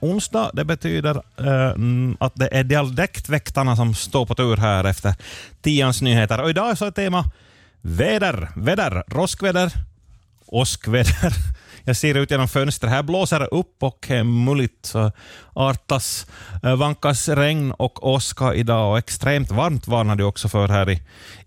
onsdag. 0.00 0.50
Det 0.52 0.64
betyder 0.64 1.16
eh, 1.16 1.74
att 2.20 2.32
det 2.34 2.48
är 2.52 2.64
dialektväktarna 2.64 3.76
som 3.76 3.94
står 3.94 4.26
på 4.26 4.34
tur 4.34 4.56
här 4.56 4.84
efter 4.84 5.14
tians 5.60 6.02
nyheter. 6.02 6.40
Och 6.40 6.50
idag 6.50 6.78
så 6.78 6.84
är 6.84 6.90
tema 6.90 7.24
väder, 7.80 8.48
väder, 8.56 9.02
roskväder, 9.06 9.72
åskväder. 10.46 11.32
Jag 11.84 11.96
ser 11.96 12.14
ut 12.14 12.30
genom 12.30 12.48
fönstret. 12.48 12.92
Här 12.92 13.02
blåser 13.02 13.40
det 13.40 13.46
upp 13.46 13.82
och 13.82 14.10
är 14.10 14.24
mulligt. 14.24 14.86
Så 14.86 15.12
artas, 15.52 16.26
eh, 16.62 16.76
vankas 16.76 17.28
regn 17.28 17.72
och 17.72 18.06
åska 18.06 18.54
idag 18.54 18.90
och 18.90 18.98
extremt 18.98 19.50
varmt 19.50 19.88
varnade 19.88 20.22
jag 20.22 20.28
också 20.28 20.48
för 20.48 20.68
här 20.68 20.90
i, 20.90 21.02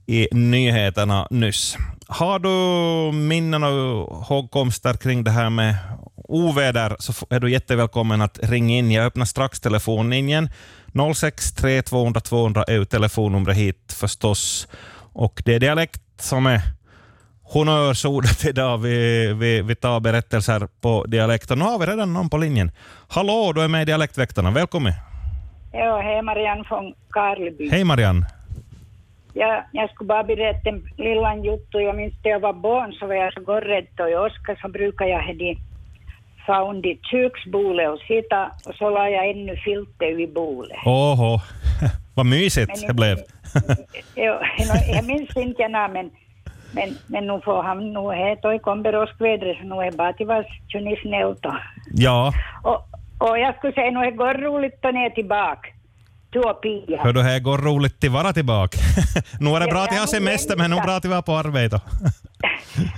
i 0.06 0.28
nyheterna 0.32 1.28
nyss. 1.32 1.78
Har 2.08 2.40
du 2.40 3.18
minnen 3.18 3.64
och 3.64 4.16
hågkomster 4.26 4.94
kring 4.94 5.24
det 5.24 5.32
här 5.32 5.50
med 5.50 5.76
oväder 6.32 6.96
så 7.00 7.26
är 7.30 7.40
du 7.40 7.52
jättevälkommen 7.52 8.22
att 8.22 8.40
ringa 8.44 8.76
in. 8.76 8.92
Jag 8.92 9.06
öppnar 9.06 9.26
strax 9.26 9.60
telefonlinjen. 9.60 10.50
063 11.16 11.82
200 11.82 12.22
200 12.22 12.64
är 12.68 12.86
telefonnumret 12.86 13.58
hit 13.58 13.96
förstås. 14.00 14.68
Och 15.14 15.42
det 15.46 15.56
är 15.56 15.60
dialekt 15.60 16.02
som 16.18 16.46
är 16.46 16.62
honnörsordet 17.44 18.46
idag. 18.50 18.78
Vi, 18.78 19.34
vi, 19.34 19.62
vi 19.62 19.76
tar 19.76 20.00
berättelser 20.00 20.68
på 20.82 21.06
dialekter. 21.06 21.56
Nu 21.56 21.66
har 21.66 21.80
vi 21.80 21.86
redan 21.86 22.14
någon 22.14 22.30
på 22.30 22.38
linjen. 22.38 22.72
Hallå, 23.08 23.52
du 23.56 23.62
är 23.62 23.68
med 23.68 23.82
i 23.82 23.86
Dialektväktarna. 23.86 24.52
Välkommen. 24.52 24.94
Ja, 25.74 26.02
hej 26.02 26.22
Marianne 26.22 26.64
från 26.64 26.94
Karleby. 27.10 27.70
Hej 27.70 27.84
Marianne. 27.84 28.26
Ja, 29.34 29.66
jag 29.72 29.90
skulle 29.90 30.08
bara 30.08 30.24
berätta 30.24 30.70
en 30.70 30.84
liten 30.98 31.44
juttu. 31.44 31.78
Jag 31.80 31.96
minns 31.96 32.14
när 32.24 32.32
jag 32.32 32.40
var 32.40 32.54
barn 32.54 32.94
så 32.94 33.08
var 33.08 33.16
jag 33.16 33.34
så 33.34 33.42
gorrädd 33.42 34.00
och 34.00 34.10
i 34.10 34.16
Oskar 34.16 34.60
så 34.62 34.68
brukade 34.68 35.10
jag 35.10 35.24
ha 35.24 35.34
de 36.46 36.54
found 36.54 36.86
i 36.86 37.00
köksbordet 37.12 37.90
och 37.90 38.00
sitta 38.00 38.52
och 38.66 38.76
så 38.76 38.90
la 38.90 39.10
jag 39.10 39.30
ännu 39.30 39.56
filter 39.56 40.16
vid 40.16 40.34
bordet. 40.34 40.78
Oho, 40.86 41.40
vad 42.16 42.26
mysigt 42.26 42.88
det 42.88 42.94
blev. 42.94 43.18
Ja, 44.16 44.42
jag 44.88 45.06
minns 45.06 45.38
inte 45.38 45.62
gärna 45.62 45.88
men, 45.88 46.12
men, 46.72 46.98
men 47.08 47.28
nu 47.28 47.42
får 47.46 47.64
han, 47.64 47.94
nu 47.94 48.00
är 48.00 48.52
det 48.52 48.60
kommer 48.60 48.96
åskvädret 48.96 49.58
så 49.58 49.64
nu 49.64 49.76
är 49.76 49.92
bara 49.92 50.14
till 50.14 50.28
vad 50.28 50.46
ni 50.74 50.96
snällt. 51.02 51.46
Ja, 51.94 52.34
Och, 52.64 52.88
och 53.18 53.40
jag 53.40 53.56
skulle 53.58 53.74
säga 53.74 53.92
nu 53.92 54.00
är 54.00 54.12
det 54.12 54.18
går 54.18 54.34
roligt 54.34 54.86
att 54.86 54.94
ner 54.94 55.10
tillbaka. 55.10 55.70
Och 56.36 56.62
Pia. 56.62 57.04
hör 57.04 57.14
du, 57.14 57.22
här 57.22 57.40
går 57.40 57.58
roligt 57.58 58.04
att 58.04 58.12
vara 58.12 58.34
tillbaka. 58.34 58.78
nu 59.40 59.50
är 59.50 59.60
det 59.60 59.68
bra 59.68 59.84
att 59.84 60.00
ha 60.00 60.08
semester, 60.08 60.56
men 60.58 60.70
nu 60.70 60.76
är 60.76 60.80
det 60.80 60.86
bra 60.86 60.96
att 60.96 61.06
vara 61.06 61.22
på 61.22 61.36
arbete. 61.36 61.82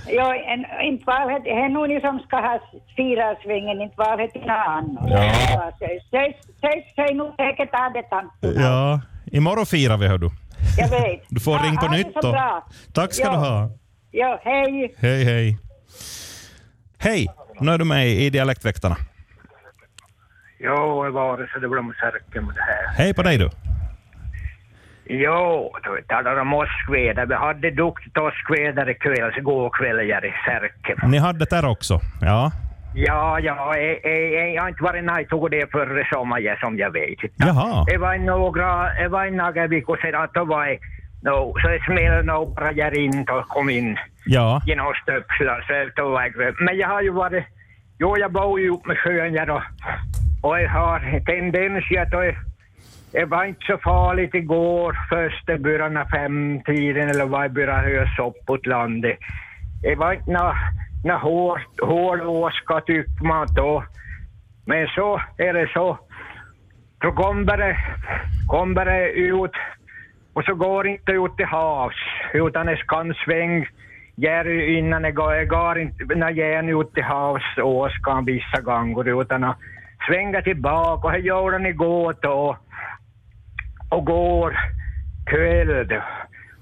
Jo, 0.08 0.24
en, 0.52 0.64
inte 0.88 1.04
var 1.06 1.40
det, 1.44 1.50
är 1.50 1.68
nog 1.68 1.88
ni 1.88 2.00
som 2.00 2.18
ska 2.26 2.36
ha 2.36 2.60
fira 2.96 3.34
svängen, 3.44 3.80
inte 3.82 3.94
det 4.16 4.28
något 4.34 4.50
annat. 4.50 5.10
Ja. 5.10 5.72
Säg, 5.78 7.14
nu 7.14 7.24
säkert 7.36 7.70
tanten. 8.02 8.62
ja, 8.62 9.00
imorgon 9.32 9.66
firar 9.66 9.96
vi, 9.96 10.08
hör 10.08 10.18
du. 10.18 10.30
Jag 10.78 10.88
vet. 10.88 11.22
Du 11.28 11.40
får 11.40 11.56
Ha- 11.58 11.66
ring 11.66 11.76
på 11.76 11.88
nytt 11.88 12.12
så 12.14 12.20
då. 12.20 12.32
bra. 12.32 12.66
Tack 12.94 13.14
ska 13.14 13.24
Ja. 13.24 13.32
du 13.32 13.36
ha. 13.38 13.70
Ja, 14.10 14.40
hej. 14.44 14.94
Hej, 14.98 15.24
hej. 15.24 15.58
Hej, 16.98 17.26
nu 17.60 17.70
är 17.72 17.78
du 17.78 17.84
med 17.84 18.08
i 18.08 18.30
Dialektväktarna. 18.30 18.96
Jo, 20.60 21.04
det 21.04 21.10
var 21.10 21.38
det 21.38 21.60
det 21.60 21.68
blev 21.68 21.82
särken 22.00 22.44
med 22.46 22.54
det 22.54 22.60
här. 22.62 23.04
Hej 23.04 23.14
på 23.14 23.22
dig 23.22 23.38
du. 23.38 23.50
Jo, 25.06 25.72
då 25.84 25.96
talar 26.08 26.40
om 26.40 26.54
åskväder. 26.54 27.26
Vi 27.26 27.34
hade 27.34 27.70
duktigt 27.70 28.18
åskväder 28.18 28.90
ikväll, 28.90 29.32
igår 29.36 29.70
kväll 29.70 29.98
här 29.98 30.24
i 30.24 30.32
Särken. 30.46 31.10
Ni 31.10 31.18
hade 31.18 31.38
det 31.38 31.50
där 31.50 31.66
också? 31.66 32.00
Ja. 32.20 32.52
Ja, 32.96 33.40
ja, 33.40 33.76
jag, 33.76 33.98
jag, 34.04 34.54
jag 34.54 34.62
har 34.62 34.68
inte 34.68 34.82
varit 34.82 35.28
tog 35.28 35.50
det 35.50 35.70
förra 35.72 36.04
sommaren 36.12 36.56
som 36.60 36.78
jag 36.78 36.90
vet. 36.90 37.18
Jaha. 37.36 37.84
Det 37.84 37.96
var 37.96 38.18
några, 38.18 38.94
det 38.94 39.08
var 39.08 39.30
några 39.30 39.66
veckor 39.66 39.96
sedan, 40.02 40.28
då 40.34 40.44
var 40.44 40.66
jag, 40.66 40.78
no, 41.22 41.54
så 41.62 41.68
det 41.68 41.80
smällde 41.84 42.22
nog 42.22 42.54
bara 42.54 42.72
jag 42.72 42.94
in 42.96 43.26
och 43.30 43.48
kom 43.48 43.70
in 43.70 43.98
Ja. 44.26 44.60
genom 44.66 44.92
stöpslar, 45.02 45.64
så 45.68 46.02
då 46.02 46.08
var 46.10 46.22
jag 46.22 46.54
Men 46.60 46.76
jag 46.76 46.88
har 46.88 47.02
ju 47.02 47.10
varit, 47.10 47.44
jo 47.98 48.16
jag 48.18 48.32
bor 48.32 48.60
ju 48.60 48.70
upp 48.70 48.86
med 48.86 48.98
sjön 48.98 49.38
här 49.38 49.50
och, 49.50 49.62
och 50.42 50.60
jag 50.60 50.70
har 50.70 51.20
tendens 51.26 51.84
att 51.98 52.34
det, 53.14 53.24
var 53.24 53.44
inte 53.44 53.66
så 53.66 53.78
farligt 53.78 54.34
igår, 54.34 54.96
första 55.08 55.58
början 55.58 55.96
av 55.96 56.04
femtiden 56.04 57.08
eller 57.08 57.26
vad 57.26 57.42
det 57.42 57.48
började 57.48 57.82
höjas 57.82 58.18
uppåt 58.18 58.66
landet. 58.66 59.18
Det 59.82 59.94
var 59.94 60.12
inte 60.12 60.30
nå 60.30 60.52
nå 61.04 61.16
hård, 61.18 61.60
hård 61.82 62.20
åska 62.20 62.80
tycker 62.80 63.24
man 63.24 63.46
då. 63.54 63.84
Men 64.66 64.86
så 64.86 65.20
är 65.38 65.52
det 65.52 65.70
så. 65.72 65.98
Då 66.98 67.12
kommer 67.12 67.56
det, 67.56 67.76
kommer 68.48 68.84
det 68.84 69.10
ut 69.10 69.56
och 70.32 70.44
så 70.44 70.54
går 70.54 70.84
det 70.84 70.90
inte 70.90 71.12
ut 71.12 71.36
till 71.36 71.46
havs 71.46 71.94
utan 72.32 72.66
det 72.66 72.76
ska 72.76 73.00
en 73.00 73.14
sväng 73.14 73.66
innan 74.78 75.02
det 75.02 75.12
går, 75.12 75.34
det 75.34 75.44
går 75.44 75.78
inte 75.78 76.04
när 76.04 76.30
jag 76.30 76.80
ut 76.80 76.94
till 76.94 77.04
havs 77.04 77.58
åskan 77.58 78.24
vissa 78.24 78.60
gånger 78.60 79.20
utan 79.22 79.44
att 79.44 79.58
svänga 80.08 80.42
tillbaka 80.42 81.06
och 81.06 81.12
det 81.12 81.18
gjorde 81.18 81.58
den 81.58 81.66
igår 81.66 82.14
då 82.22 82.56
och 83.88 84.04
går 84.04 84.58
kväll. 85.26 86.00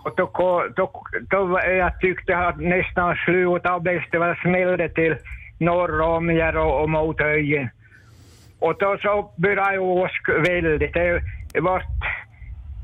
Och 0.05 0.13
då, 0.17 0.31
då, 0.77 1.05
då 1.31 1.61
jag 1.67 2.01
tyckte 2.01 2.37
att 2.37 2.61
nästan 2.61 3.17
slut 3.17 3.67
av 3.67 3.83
bäst 3.83 4.07
det 4.11 4.19
var 4.19 4.35
smällde 4.43 4.89
till 4.89 5.17
norr 5.59 6.01
om 6.01 6.31
och, 6.57 6.83
och 6.83 6.91
mot 6.91 7.21
Öjen. 7.21 7.71
Och 8.59 8.75
då 8.79 8.97
så 9.03 9.33
började 9.37 9.75
jag 9.75 9.83
åsk 9.83 10.29
väldigt. 10.29 10.95
Det, 10.95 11.23
det 11.53 11.61
var 11.61 11.83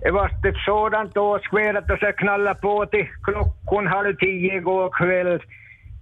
det 0.02 0.10
var 0.10 0.26
ett 0.26 0.56
sådant 0.64 1.16
åskväder 1.16 1.92
att 1.92 2.02
jag 2.02 2.16
knallade 2.16 2.60
på 2.60 2.86
till 2.86 3.06
klockan 3.22 3.86
halv 3.86 4.16
tio 4.16 4.56
igår 4.56 4.90
kväll. 4.90 5.40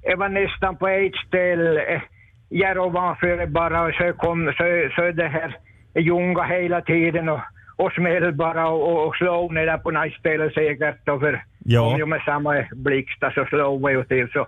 Jag 0.03 0.17
var 0.17 0.29
nästan 0.29 0.77
på 0.77 0.89
ett 0.89 1.17
ställe, 1.27 2.03
här 2.51 2.79
ovanför 2.79 3.47
bara, 3.47 3.83
och 3.83 3.95
så 3.95 4.13
kom 4.13 4.53
så, 4.53 4.89
så 4.97 5.11
det 5.11 5.29
här 5.29 5.57
ljunga 5.95 6.43
hela 6.43 6.81
tiden 6.81 7.29
och, 7.29 7.41
och 7.77 7.93
smäll 7.93 8.33
bara 8.33 8.69
och, 8.69 9.07
och 9.07 9.17
slog 9.17 9.55
ner 9.55 9.67
där 9.67 9.79
på 9.79 9.91
något 9.91 10.13
ställe 10.13 10.51
säkert. 10.51 10.97
Då, 11.05 11.19
för 11.21 11.43
Ja. 11.69 11.91
kom 11.91 11.99
ju 11.99 12.07
med 12.07 12.23
samma 12.25 12.65
blixtar 12.73 13.31
så 13.31 13.45
slog 13.45 13.87
vi 13.87 13.93
ju 13.93 14.05
till. 14.05 14.29
Så, 14.29 14.47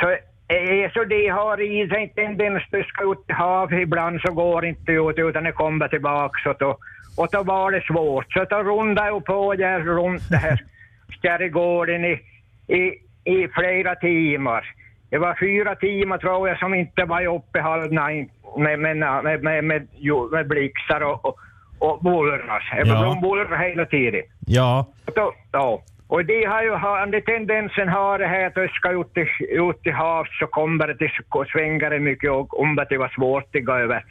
så, 0.00 0.10
eh, 0.54 0.90
så 0.92 1.04
de 1.04 1.28
har 1.28 1.60
i 1.60 1.88
sig 1.88 2.02
en 2.02 2.08
tendens 2.08 2.62
att 2.72 3.30
i 3.30 3.32
havet 3.32 3.80
ibland 3.80 4.20
så 4.20 4.32
går 4.32 4.64
inte 4.64 4.92
ut 4.92 5.18
utan 5.18 5.44
det 5.44 5.52
kommer 5.52 5.88
tillbaka. 5.88 6.38
Så 6.42 6.52
då, 6.58 6.78
och 7.16 7.28
då 7.32 7.42
var 7.42 7.70
det 7.70 7.84
svårt. 7.84 8.32
Så 8.32 8.44
då 8.44 8.62
rundade 8.62 9.08
jag 9.08 9.24
på 9.24 9.54
där 9.54 9.80
runt 9.80 10.28
det 10.30 10.36
här 10.36 10.62
Stjärgården 11.22 12.04
i, 12.04 12.20
i, 12.66 12.82
i 13.24 13.48
flera 13.48 13.94
timmar. 13.94 14.74
Det 15.10 15.18
var 15.18 15.36
fyra 15.40 15.74
timmar 15.74 16.18
tror 16.18 16.48
jag 16.48 16.58
som 16.58 16.74
inte 16.74 17.04
var 17.04 17.26
uppe 17.26 17.60
halv 17.60 17.92
nio 17.92 18.28
med, 18.56 18.78
med, 18.78 18.96
med, 18.96 19.42
med, 19.42 19.64
med, 19.64 19.88
med 20.32 20.48
blixtar 20.48 21.00
och, 21.00 21.24
och, 21.24 21.38
och 21.78 22.00
bullrar. 22.02 22.62
Det 22.84 22.88
Ja. 22.90 23.02
de 23.02 23.20
bullrar 23.20 23.58
hela 23.58 23.84
tiden. 23.86 24.22
Ja. 24.46 24.86
Och 25.06 25.12
Då, 25.14 25.32
ja. 25.52 25.82
Och 26.08 26.24
de 26.24 26.44
har 26.44 26.62
ju 26.62 26.70
ha- 26.70 27.06
den 27.06 27.22
tendensen 27.22 27.88
har 27.88 28.18
det 28.18 28.26
här 28.26 28.46
att 28.46 28.54
de 28.54 28.68
ska 28.68 28.90
ut 28.90 29.14
till, 29.14 29.28
ut 29.48 29.82
till 29.82 29.92
havs 29.92 30.38
så 30.38 30.46
kommer 30.46 30.86
det 30.86 30.96
till 30.96 31.10
svänger 31.44 31.90
det 31.90 31.98
mycket 31.98 32.30
och 32.30 32.60
om 32.60 32.74
det 32.88 32.98
var 32.98 33.08
svårt 33.08 33.56
att 33.56 33.64
gå 33.64 33.72
över. 33.72 34.04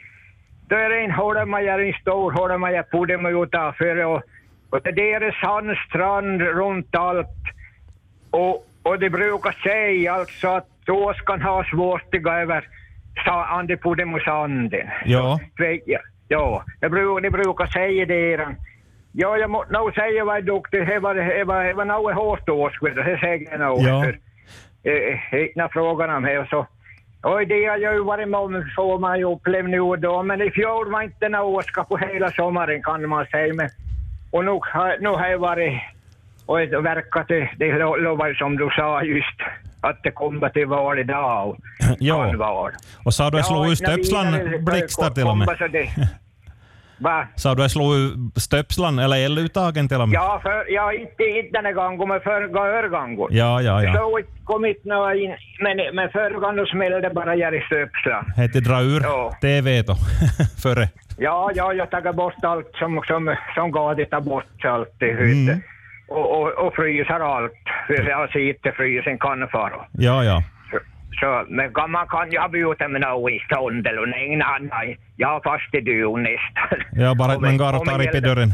Då 0.68 0.76
är 0.76 0.88
det 0.90 1.00
en 1.00 1.10
holmaja, 1.10 1.74
en 1.80 1.92
stor 1.92 2.32
holmaja 2.32 2.82
på 2.82 3.04
dem 3.04 3.26
utanför 3.26 4.04
och, 4.04 4.22
och 4.70 4.80
det 4.82 5.12
är 5.12 5.20
sandstrand 5.32 6.40
runt 6.42 6.96
allt. 6.96 7.28
Och, 8.30 8.64
och 8.82 8.98
det 8.98 9.10
brukar 9.10 9.52
säga 9.62 10.12
alltså 10.12 10.48
att 10.48 10.66
då 10.84 11.14
ska 11.16 11.32
han 11.32 11.42
ha 11.42 11.64
svårt 11.64 12.14
att 12.14 12.22
gå 12.22 12.30
över 12.30 12.68
sa 13.24 13.44
och 14.14 14.20
sanden. 14.22 14.86
Ja. 15.04 15.38
Så, 15.56 15.64
ja, 16.28 16.38
ja, 16.38 16.64
det 16.80 16.88
brukar, 16.88 17.20
det 17.20 17.30
brukar 17.30 17.66
säga 17.66 18.06
det. 18.06 18.30
redan. 18.30 18.56
Ja, 19.12 19.36
jag 19.36 19.50
må 19.50 19.64
nog 19.70 19.94
säga 19.94 20.24
vad 20.24 20.44
duktig. 20.44 20.86
Det 20.86 20.98
var, 20.98 21.14
det 21.14 21.44
var, 21.44 21.64
det 21.64 21.72
var 21.74 21.84
nog 21.84 22.10
hårt 22.12 22.48
åskväder, 22.48 23.04
det 23.04 23.18
säger 23.18 23.50
jag 23.50 23.60
nog. 23.60 23.78
Ja. 23.80 24.04
När 25.54 25.68
frågan 25.68 26.10
om 26.10 26.22
det 26.22 26.46
så. 26.50 26.66
Och 27.22 27.46
det 27.46 27.64
har 27.66 27.78
jag 27.78 27.94
ju 27.94 28.04
varit 28.04 28.28
med 28.28 28.40
om, 28.40 28.64
så 28.74 28.98
man 28.98 29.18
ju 29.18 29.24
upplevt 29.24 29.68
nu 29.70 29.80
och 29.80 29.98
då. 29.98 30.22
Men 30.22 30.42
i 30.42 30.50
fjol 30.50 30.92
var 30.92 31.02
inte 31.02 31.28
någon 31.28 31.54
åska 31.54 31.84
på 31.84 31.96
hela 31.96 32.30
sommaren 32.30 32.82
kan 32.82 33.08
man 33.08 33.26
säga. 33.26 33.54
Men, 33.54 33.68
och 34.30 34.44
nu, 34.44 34.60
nu 35.00 35.08
har 35.08 35.28
jag 35.28 35.38
varit 35.38 35.82
och 36.46 36.58
det 36.58 36.80
verkar 36.80 37.24
det, 37.28 37.50
det 37.56 37.72
lo- 37.78 37.96
lovar 37.96 38.34
som 38.34 38.56
du 38.56 38.68
sa 38.76 39.02
just 39.02 39.40
att 39.80 40.02
det 40.02 40.10
kommer 40.10 40.48
till 40.48 40.66
val 40.66 40.98
idag. 40.98 41.48
och 41.48 41.56
Ja. 41.98 42.24
kan 42.26 42.38
vara. 42.38 42.72
Och 43.04 43.14
sa 43.14 43.30
du 43.30 43.38
att 43.38 43.46
slå 43.46 43.56
Ja, 43.64 43.68
när 43.68 43.74
stöpslan 43.74 44.64
blixtar 44.64 45.10
till 45.10 45.26
och 45.26 45.36
med? 45.38 45.48
Va? 47.00 47.26
Sa 47.36 47.54
du 47.54 47.64
att 47.64 47.70
slå 47.70 47.94
ur 47.94 48.40
stöpslan 48.40 48.98
eller 48.98 49.16
eluttagen 49.16 49.88
till 49.88 50.00
och 50.00 50.08
med? 50.08 50.16
Ja, 50.16 50.40
för, 50.42 50.72
ja 50.72 50.92
inte, 50.92 51.22
inte 51.22 51.50
den 51.52 51.64
här 51.64 51.72
gången, 51.72 52.08
men 52.08 52.20
förra 52.20 52.88
gången. 52.88 53.18
Ja, 53.30 53.62
ja, 53.62 53.82
ja. 53.82 53.92
Så 53.94 54.20
kom 54.44 54.64
inte 54.64 54.88
några 54.88 55.14
in, 55.14 55.34
men, 55.60 55.76
men 55.94 56.08
förra 56.10 56.38
gången 56.38 56.66
smällde 56.66 57.10
bara 57.10 57.34
i 57.34 57.62
stöpslan. 57.66 58.24
Hette 58.36 58.60
dra 58.60 58.80
ur 58.80 59.00
Ja. 59.02 59.36
TV 59.40 59.82
då, 59.82 59.94
före. 60.62 60.88
Ja, 61.18 61.50
ja, 61.54 61.72
jag 61.72 61.90
tagit 61.90 62.16
bort 62.16 62.34
allt 62.42 62.70
som, 62.78 63.02
som, 63.06 63.36
som 63.54 63.70
går 63.70 64.02
att 64.02 64.10
ta 64.10 64.20
bort 64.20 64.64
allt 64.64 64.94
det 64.98 65.10
Mm. 65.10 65.60
Och, 66.08 66.40
och, 66.40 66.66
och 66.66 66.74
fryser 66.74 67.20
allt. 67.20 67.52
Jag 67.88 68.30
sitter 68.30 68.72
frysen 68.72 69.18
kan 69.18 69.48
fara. 69.48 69.86
Ja, 69.92 70.24
ja. 70.24 70.42
Så, 70.70 70.78
så, 71.20 71.44
men 71.48 71.72
man 71.90 72.06
kan 72.06 72.30
ju 72.30 72.38
ha 72.38 72.48
bjudit 72.48 72.90
med 72.90 73.00
något 73.00 73.32
i 73.32 73.38
stånd 73.38 73.86
eller 73.86 74.06
nej, 74.06 74.36
nej, 74.36 74.68
nej. 74.70 74.98
Jag 75.16 75.42
fast 75.42 75.74
i 75.74 75.80
dun 75.80 76.22
nästan. 76.22 76.78
Ja, 76.92 77.14
bara 77.14 77.30
att 77.32 77.36
Och 77.36 77.42
man 77.42 77.56
går 77.56 77.74
och 77.74 77.80
och 77.80 77.86
tar 77.86 78.16
i 78.16 78.20
dörren. 78.20 78.50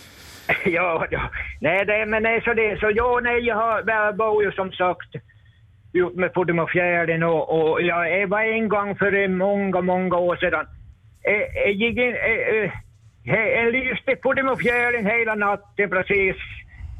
ja, 0.64 1.06
ja. 1.10 1.30
Nej, 1.60 1.84
det, 1.86 2.06
men 2.06 2.22
nej, 2.22 2.40
så 2.44 2.54
det 2.54 2.80
så 2.80 2.90
ja, 2.94 3.20
nej, 3.22 3.46
jag, 3.46 3.56
har, 3.56 3.84
jag 3.86 4.16
bor 4.16 4.44
ju 4.44 4.52
som 4.52 4.72
sagt 4.72 5.10
ut 5.92 6.16
med 6.16 6.34
Puddemofjärden 6.34 7.22
och, 7.22 7.42
och 7.58 7.82
jag 7.82 8.20
jag 8.20 8.28
var 8.28 8.40
en 8.40 8.68
gång 8.68 8.96
för 8.96 9.12
en 9.12 9.36
många, 9.36 9.80
många 9.80 10.16
år 10.16 10.36
sedan. 10.36 10.66
Jag, 11.22 11.42
jag 11.64 11.72
gick 11.72 11.98
in, 11.98 12.14
jag, 12.14 12.72
jag, 13.24 13.64
jag 13.64 13.72
lyste 13.72 14.16
Puddemofjärden 14.22 15.06
hela 15.06 15.34
natten 15.34 15.90
precis 15.90 16.36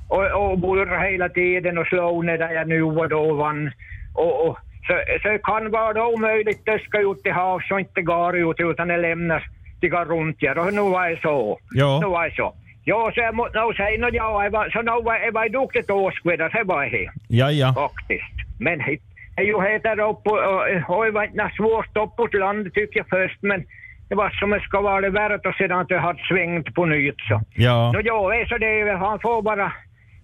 och, 0.09 0.51
och 0.51 0.59
burrade 0.59 1.09
hela 1.11 1.29
tiden 1.29 1.79
och 1.79 1.87
slog 1.87 2.25
ner 2.25 2.39
där 2.39 2.51
jag 2.55 2.69
nu 2.69 2.83
och 2.83 3.09
då 3.09 3.35
vann. 3.35 3.71
Och, 4.15 4.49
och, 4.49 4.59
så, 4.87 4.95
så 5.23 5.29
det 5.29 5.39
kan 5.43 5.71
vara 5.71 6.07
omöjligt 6.07 6.63
det 6.65 6.79
ska 6.83 6.99
ut 7.01 7.23
till 7.23 7.33
havs 7.33 7.71
och 7.71 7.81
inte 7.81 8.03
går 8.03 8.37
ut 8.37 8.57
utan 8.61 8.89
det 8.89 8.97
lämnas 8.97 9.43
det 9.81 9.89
går 9.89 10.05
runt 10.05 10.37
här 10.43 10.59
och 10.59 10.75
nu 10.75 10.81
var 10.81 11.11
det 11.11 11.21
så. 11.23 11.59
Ja. 11.71 12.01
Nu 12.03 12.07
var 12.07 12.25
det 12.29 12.35
så. 12.37 12.55
Ja, 12.85 13.11
så 13.15 13.21
jag 13.21 13.35
måste 13.35 13.59
nog 13.61 13.75
säga, 13.75 13.99
no, 13.99 14.09
ja, 14.13 14.45
jag 14.45 14.51
var, 14.51 14.69
så 14.71 14.83
nu 14.83 14.91
var 15.05 15.17
jag 15.19 15.33
var 15.33 15.49
duktigt 15.49 15.91
åskväder, 15.91 16.49
så 16.49 16.65
var 16.65 16.87
det 16.87 17.11
Ja, 17.29 17.51
ja. 17.51 17.73
faktiskt. 17.75 18.35
Men 18.61 18.81
hit- 18.81 19.03
det 19.37 19.43
är 19.43 19.47
ju 19.47 19.61
heter 19.63 20.01
upp 20.01 20.27
och, 20.27 20.39
och, 20.39 20.97
och 20.97 21.05
det 21.05 21.11
var 21.11 21.25
inte 21.25 21.37
något 21.43 21.55
svårt 21.57 21.97
uppåt 21.97 22.35
land 22.35 22.75
tycker 22.75 22.99
jag 23.01 23.09
först, 23.09 23.43
men 23.43 23.65
det 24.09 24.15
var 24.15 24.31
som 24.31 24.51
det 24.51 24.61
ska 24.61 24.81
vara 24.81 25.01
det 25.01 25.11
värt 25.11 25.47
och 25.47 25.55
sedan 25.55 25.79
att 25.79 25.89
det 25.89 25.99
hade 25.99 26.19
svängt 26.29 26.75
på 26.75 26.85
nytt 26.85 27.21
så. 27.29 27.41
Ja. 27.55 27.93
Nå, 27.93 28.01
ja, 28.05 28.31
det 28.31 28.49
så 28.49 28.59
det 28.59 28.81
är, 28.81 28.95
han 28.95 29.21
får 29.21 29.43
bara, 29.43 29.73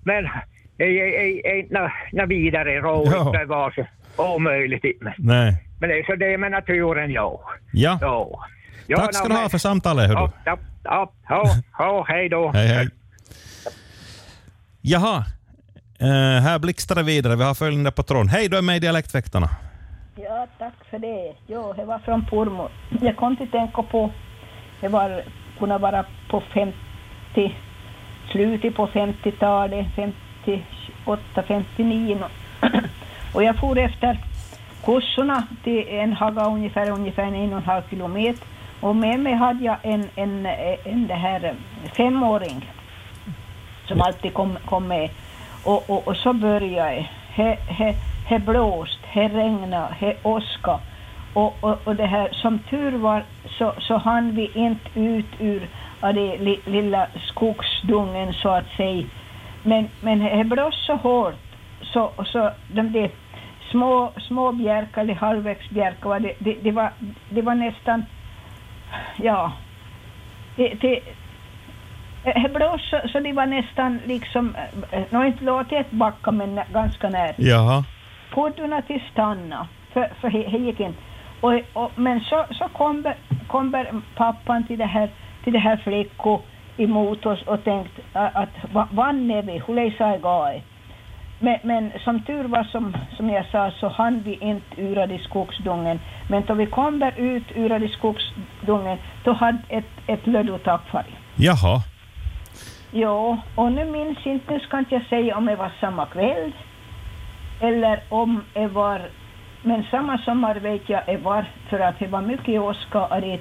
men 0.02 0.28
det 0.76 0.84
är 0.84 1.56
inte 1.58 1.90
nå 2.12 2.26
vidare 2.26 2.80
roligt, 2.80 3.12
Ja. 3.12 3.32
det 3.38 3.44
var 3.44 3.70
så 3.70 3.86
omöjligt. 4.34 4.84
Men, 5.00 5.12
Nej. 5.18 5.64
men 5.80 5.88
det 5.88 5.98
är 5.98 6.04
så 6.04 6.14
det 6.16 6.32
är 6.34 6.38
med 6.38 6.50
naturen, 6.50 7.10
ja. 7.10 7.40
Ja. 7.72 7.98
ja. 8.00 8.40
ja 8.86 8.96
Tack 8.96 9.14
ska 9.14 9.28
nå, 9.28 9.34
du 9.34 9.40
ha 9.40 9.48
för 9.48 9.58
samtalet, 9.58 10.08
hör 10.08 10.14
du. 10.16 10.20
Ja, 10.20 10.32
ja, 10.44 10.58
ja, 10.84 11.12
ja, 11.28 11.54
ja, 11.78 12.04
hej 12.08 12.28
då. 12.28 12.50
Hej, 12.50 12.66
hej. 12.68 12.88
Jaha, 14.80 15.24
eh, 16.00 16.42
här 16.42 16.58
blixtrar 16.58 16.96
det 16.96 17.02
vidare. 17.02 17.36
Vi 17.36 17.44
har 17.44 17.54
följande 17.54 17.90
på 17.92 18.02
tråden. 18.02 18.28
Hej, 18.28 18.48
du 18.48 18.56
är 18.56 18.62
med 18.62 18.76
i 18.76 18.80
Dialektväktarna. 18.80 19.48
Ja, 20.16 20.46
tack 20.58 20.74
för 20.90 20.98
det. 20.98 21.34
Jo, 21.46 21.72
det 21.76 21.84
var 21.84 21.98
från 21.98 22.26
Pormo. 22.26 22.68
Jag 23.00 23.16
kom 23.16 23.36
till 23.36 23.50
tänka 23.50 23.82
på, 23.82 24.12
det 24.80 24.88
var, 24.88 25.24
kunde 25.58 25.78
vara 25.78 26.04
på 26.30 26.42
50, 26.54 26.74
slutet 28.32 28.74
på 28.74 28.86
50-talet, 28.86 29.86
58, 29.96 31.42
59. 31.42 32.18
Och 33.34 33.42
jag 33.44 33.56
for 33.56 33.78
efter 33.78 34.18
kossorna 34.84 35.46
till 35.64 35.88
en 35.88 36.12
haga 36.12 36.46
ungefär, 36.46 36.90
ungefär 36.90 37.22
en 37.22 37.52
och 37.52 37.58
en 37.58 37.64
halv 37.64 37.82
kilometer. 37.90 38.46
Och 38.80 38.96
med 38.96 39.20
mig 39.20 39.34
hade 39.34 39.64
jag 39.64 39.76
en, 39.82 40.08
en, 40.14 40.46
en 40.84 41.06
det 41.06 41.14
här 41.14 41.54
femåring 41.96 42.70
som 43.88 44.00
alltid 44.00 44.34
kom, 44.34 44.58
kom 44.64 44.88
med. 44.88 45.10
Och, 45.64 45.90
och, 45.90 46.08
och 46.08 46.16
så 46.16 46.32
började 46.32 47.06
jag. 47.36 47.96
Det 48.28 48.38
blåst, 48.38 48.98
det 49.14 49.28
regnade, 49.28 49.94
det 50.00 50.16
åska. 50.22 50.78
Och, 51.34 51.56
och, 51.60 51.78
och 51.84 51.96
det 51.96 52.06
här, 52.06 52.28
som 52.32 52.58
tur 52.58 52.92
var 52.92 53.24
så, 53.58 53.72
så 53.78 53.96
hann 53.96 54.34
vi 54.34 54.50
inte 54.54 55.00
ut 55.00 55.26
ur 55.38 55.68
av 56.02 56.14
det 56.14 56.38
li, 56.38 56.60
lilla 56.66 57.06
skogsdungen 57.28 58.32
så 58.32 58.48
att 58.48 58.76
säga. 58.76 59.06
Men, 59.62 59.88
men 60.00 60.18
det 60.38 60.44
blåste 60.44 60.86
så 60.86 60.96
hårt 60.96 61.34
så, 61.92 62.10
så 62.24 62.50
de 62.68 62.92
där 62.92 63.10
små, 63.70 64.12
små 64.28 64.52
bjärkar 64.52 65.02
eller 65.02 65.14
halvvägsbjärkar, 65.14 66.20
det, 66.20 66.34
det, 66.38 66.56
det, 66.62 66.70
var, 66.70 66.90
det 67.30 67.42
var 67.42 67.54
nästan, 67.54 68.04
ja, 69.16 69.52
det, 70.56 70.74
det, 70.80 71.00
det 72.24 72.50
blåste 72.54 73.00
så, 73.02 73.08
så 73.08 73.20
det 73.20 73.32
var 73.32 73.46
nästan 73.46 74.00
liksom, 74.06 74.56
eh, 74.90 75.02
nå 75.10 75.24
inte 75.24 75.44
låtit 75.44 75.72
ett 75.72 75.90
backa 75.90 76.30
men 76.30 76.60
ganska 76.72 77.08
nära. 77.08 77.34
Jaha. 77.36 77.84
Poddorna 78.30 78.82
till 78.82 79.02
stanna, 79.12 79.68
för, 79.92 80.10
för 80.20 80.30
det 80.30 80.58
gick 80.58 80.80
inte. 80.80 80.98
Och, 81.40 81.54
och, 81.72 81.90
men 81.94 82.20
så, 82.20 82.44
så 82.50 82.68
kommer, 82.68 83.16
kommer 83.46 84.00
pappan 84.16 84.66
till 84.66 84.78
det 84.78 84.86
här, 84.86 85.08
till 85.44 85.52
det 85.52 85.58
här 85.58 85.76
flickor 85.76 86.40
emot 86.76 87.26
oss 87.26 87.42
och 87.42 87.64
tänkt 87.64 87.98
att, 88.12 88.36
att 88.36 88.72
va- 88.72 88.88
vann 88.90 89.30
är 89.30 89.42
vi, 89.42 89.62
hur 89.66 89.74
jag 89.98 90.62
men, 91.42 91.58
men 91.62 91.92
som 92.04 92.22
tur 92.22 92.44
var 92.44 92.64
som, 92.64 92.96
som 93.16 93.30
jag 93.30 93.46
sa 93.46 93.70
så 93.70 93.88
hann 93.88 94.22
vi 94.22 94.34
inte 94.34 94.80
ur 94.80 95.12
i 95.12 95.18
skogsdungen. 95.18 96.00
Men 96.28 96.42
då 96.46 96.54
vi 96.54 96.66
kommer 96.66 97.12
ut 97.16 97.44
ur 97.54 97.82
i 97.82 97.88
skogsdungen 97.88 98.98
då 99.24 99.32
hade 99.32 99.58
ett, 99.68 99.90
ett 100.06 100.26
lödduttag 100.26 100.80
farit. 100.90 101.14
Jaha. 101.36 101.82
Ja, 102.90 103.38
och 103.54 103.72
nu 103.72 103.84
minns 103.84 104.26
inte, 104.26 104.52
nu 104.52 104.60
ska 104.60 104.78
inte 104.78 104.94
jag 104.94 105.06
säga 105.06 105.36
om 105.36 105.46
det 105.46 105.56
var 105.56 105.70
samma 105.80 106.06
kväll 106.06 106.52
eller 107.60 108.00
om 108.08 108.44
det 108.54 108.66
var, 108.66 109.00
men 109.62 109.84
samma 109.90 110.18
sommar 110.18 110.54
vet 110.54 110.88
jag 110.88 111.02
det 111.06 111.16
var 111.16 111.44
för 111.68 111.80
att 111.80 111.98
det 111.98 112.06
var 112.06 112.20
mycket 112.20 112.60
åska 112.60 112.98
av 112.98 113.20
det 113.20 113.38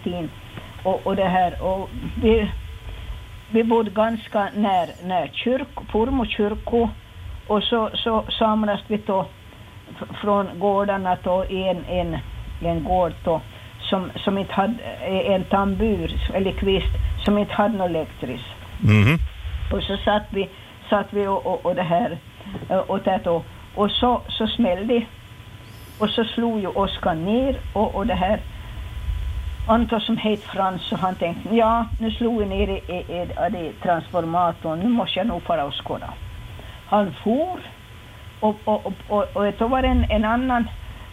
och, 0.83 1.07
och 1.07 1.15
det 1.15 1.27
här 1.27 1.61
och 1.61 1.89
vi, 2.21 2.51
vi 3.51 3.63
bodde 3.63 3.91
ganska 3.91 4.49
när, 4.55 5.07
när 5.07 5.27
kyrk, 5.33 5.67
Pormo 5.91 6.25
kyrko 6.25 6.89
och 7.47 7.63
så, 7.63 7.89
så 7.93 8.25
samlas 8.39 8.79
vi 8.87 8.97
då 8.97 9.25
från 10.21 10.59
gårdarna 10.59 11.17
då 11.23 11.43
en, 11.49 11.85
en, 11.85 12.17
en 12.61 12.83
gård 12.83 13.13
då 13.23 13.41
som, 13.89 14.11
som 14.15 14.37
inte 14.37 14.53
hade 14.53 14.83
en 15.03 15.43
tambur 15.43 16.11
eller 16.33 16.51
kvist 16.51 16.95
som 17.25 17.37
inte 17.37 17.53
hade 17.53 17.77
något 17.77 17.89
elektriskt. 17.89 18.47
Mhm. 18.79 19.17
Och 19.73 19.83
så 19.83 19.97
satt 19.97 20.23
vi, 20.29 20.49
satt 20.89 21.07
vi 21.09 21.27
och, 21.27 21.45
och, 21.45 21.65
och 21.65 21.75
det 21.75 21.83
här 21.83 22.17
eh, 22.69 22.77
och 22.77 22.99
det 23.03 23.19
då. 23.23 23.43
Och 23.75 23.91
så, 23.91 24.21
så 24.27 24.47
smällde 24.47 25.01
och 25.99 26.09
så 26.09 26.23
slog 26.23 26.59
ju 26.59 26.67
åskan 26.67 27.25
ner 27.25 27.59
och, 27.73 27.95
och 27.95 28.07
det 28.07 28.13
här 28.13 28.39
Anton 29.67 30.01
som 30.01 30.17
heter 30.17 30.47
Frans 30.47 30.81
så 30.81 30.95
han 30.95 31.15
tänkte 31.15 31.55
ja 31.55 31.85
nu 31.99 32.11
slog 32.11 32.41
jag 32.41 32.47
ner 32.47 32.67
i, 32.67 32.81
i, 32.87 32.95
i, 32.95 33.21
i, 33.57 33.74
transformatorn 33.83 34.79
nu 34.79 34.89
måste 34.89 35.19
jag 35.19 35.27
nog 35.27 35.43
fara 35.43 35.65
och 35.65 35.74
skåda. 35.74 36.13
Han 36.86 37.13
for 37.24 37.59
och, 38.39 38.55
och, 38.65 38.86
och, 38.86 38.93
och, 39.07 39.36
och 39.36 39.53
då 39.57 39.67
var 39.67 39.81
det 39.81 39.88
en, 39.88 40.05
en 40.09 40.25
annan 40.25 40.67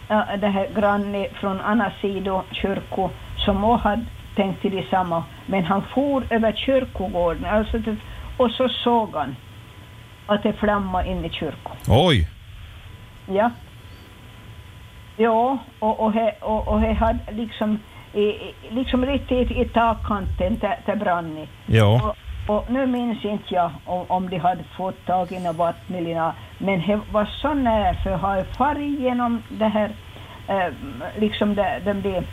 äh, 0.09 0.39
det 0.39 0.47
här 0.47 0.69
granne 0.75 1.27
från 1.33 1.61
andra 1.61 1.91
sidan 2.01 2.43
kyrko 2.51 3.09
som 3.37 3.63
också 3.63 3.87
hade 3.87 4.05
tänkt 4.35 4.61
till 4.61 4.75
detsamma. 4.75 5.23
Men 5.45 5.63
han 5.63 5.81
for 5.93 6.23
över 6.29 6.51
kyrkogården 6.51 7.45
alltså 7.45 7.81
och 8.37 8.51
så 8.51 8.69
såg 8.69 9.15
han 9.15 9.35
att 10.25 10.43
det 10.43 10.53
flammade 10.53 11.09
in 11.09 11.25
i 11.25 11.29
kyrkan. 11.29 11.75
Oj. 11.87 12.27
Ja. 13.27 13.51
Ja, 15.17 15.57
och, 15.79 15.99
och, 15.99 16.13
he, 16.13 16.31
och, 16.41 16.67
och 16.67 16.81
he 16.81 16.93
hade 16.93 17.19
liksom, 17.31 17.79
i, 18.13 18.53
liksom 18.69 19.05
riktigt 19.05 19.51
i 19.51 19.65
takkanten 19.65 20.57
där 20.59 20.79
där 20.85 20.95
brann 20.95 21.35
det. 21.35 21.75
Ja. 21.77 22.01
Och, 22.47 22.55
och 22.55 22.71
nu 22.71 22.87
minns 22.87 23.25
inte 23.25 23.53
jag 23.53 23.71
om, 23.85 24.05
om 24.07 24.29
de 24.29 24.37
hade 24.37 24.63
fått 24.77 25.05
tag 25.05 25.31
i 25.31 25.39
något 25.39 25.55
vatten 25.55 25.95
eller 25.95 26.15
något, 26.15 26.35
men 26.57 26.87
det 26.87 26.99
var 27.11 27.25
så 27.41 27.53
nära 27.53 27.93
för 28.03 28.11
har 28.11 28.35
jag 28.35 28.47
farit 28.47 28.99
genom 28.99 29.43
det 29.49 29.67
här, 29.67 29.91
eh, 30.47 30.73
liksom 31.17 31.55
de, 31.55 31.79
de 31.85 31.93
där 32.01 32.23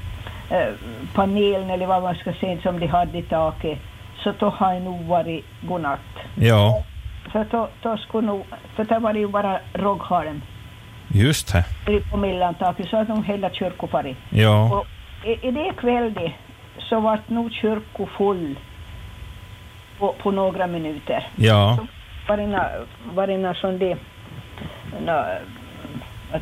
eh, 0.51 0.75
panelen 1.15 1.71
eller 1.71 1.87
vad 1.87 2.03
man 2.03 2.15
ska 2.15 2.33
säga 2.33 2.63
som 2.63 2.81
de 2.81 2.87
hade 2.87 3.19
i 3.19 3.23
taket, 3.23 3.79
så 4.25 4.33
då 4.39 4.49
har 4.49 4.73
jag 4.73 4.83
nog 4.83 5.05
varit 5.05 5.45
godnatt. 5.63 6.01
Ja. 6.35 6.83
För 7.33 7.47
då, 7.51 7.69
då 7.83 7.97
skulle 7.97 8.27
nog, 8.27 8.45
för 8.77 8.85
det 8.85 8.99
var 8.99 9.15
ju 9.15 9.29
bara 9.29 9.59
råghalm 9.73 10.43
Just 11.09 11.53
det. 11.53 11.65
på 12.11 12.17
mellantaket 12.17 12.89
så 12.89 12.97
att 12.97 13.09
nog 13.09 13.25
hela 13.25 13.51
kyrkan 13.51 13.89
farit. 13.89 14.17
Ja. 14.31 14.79
Och 14.79 14.87
i, 15.25 15.49
i 15.49 15.51
det 15.51 15.73
kvällen 15.77 16.33
så 16.79 17.01
var 17.01 17.21
nog 17.27 17.53
kyrkan 17.53 18.07
full 18.07 18.59
på, 19.99 20.13
på 20.13 20.31
några 20.31 20.67
minuter. 20.67 21.29
Ja. 21.37 21.79
Varina, 22.29 22.71
varina 23.15 23.55
där 23.63 23.97
nå, 25.07 25.25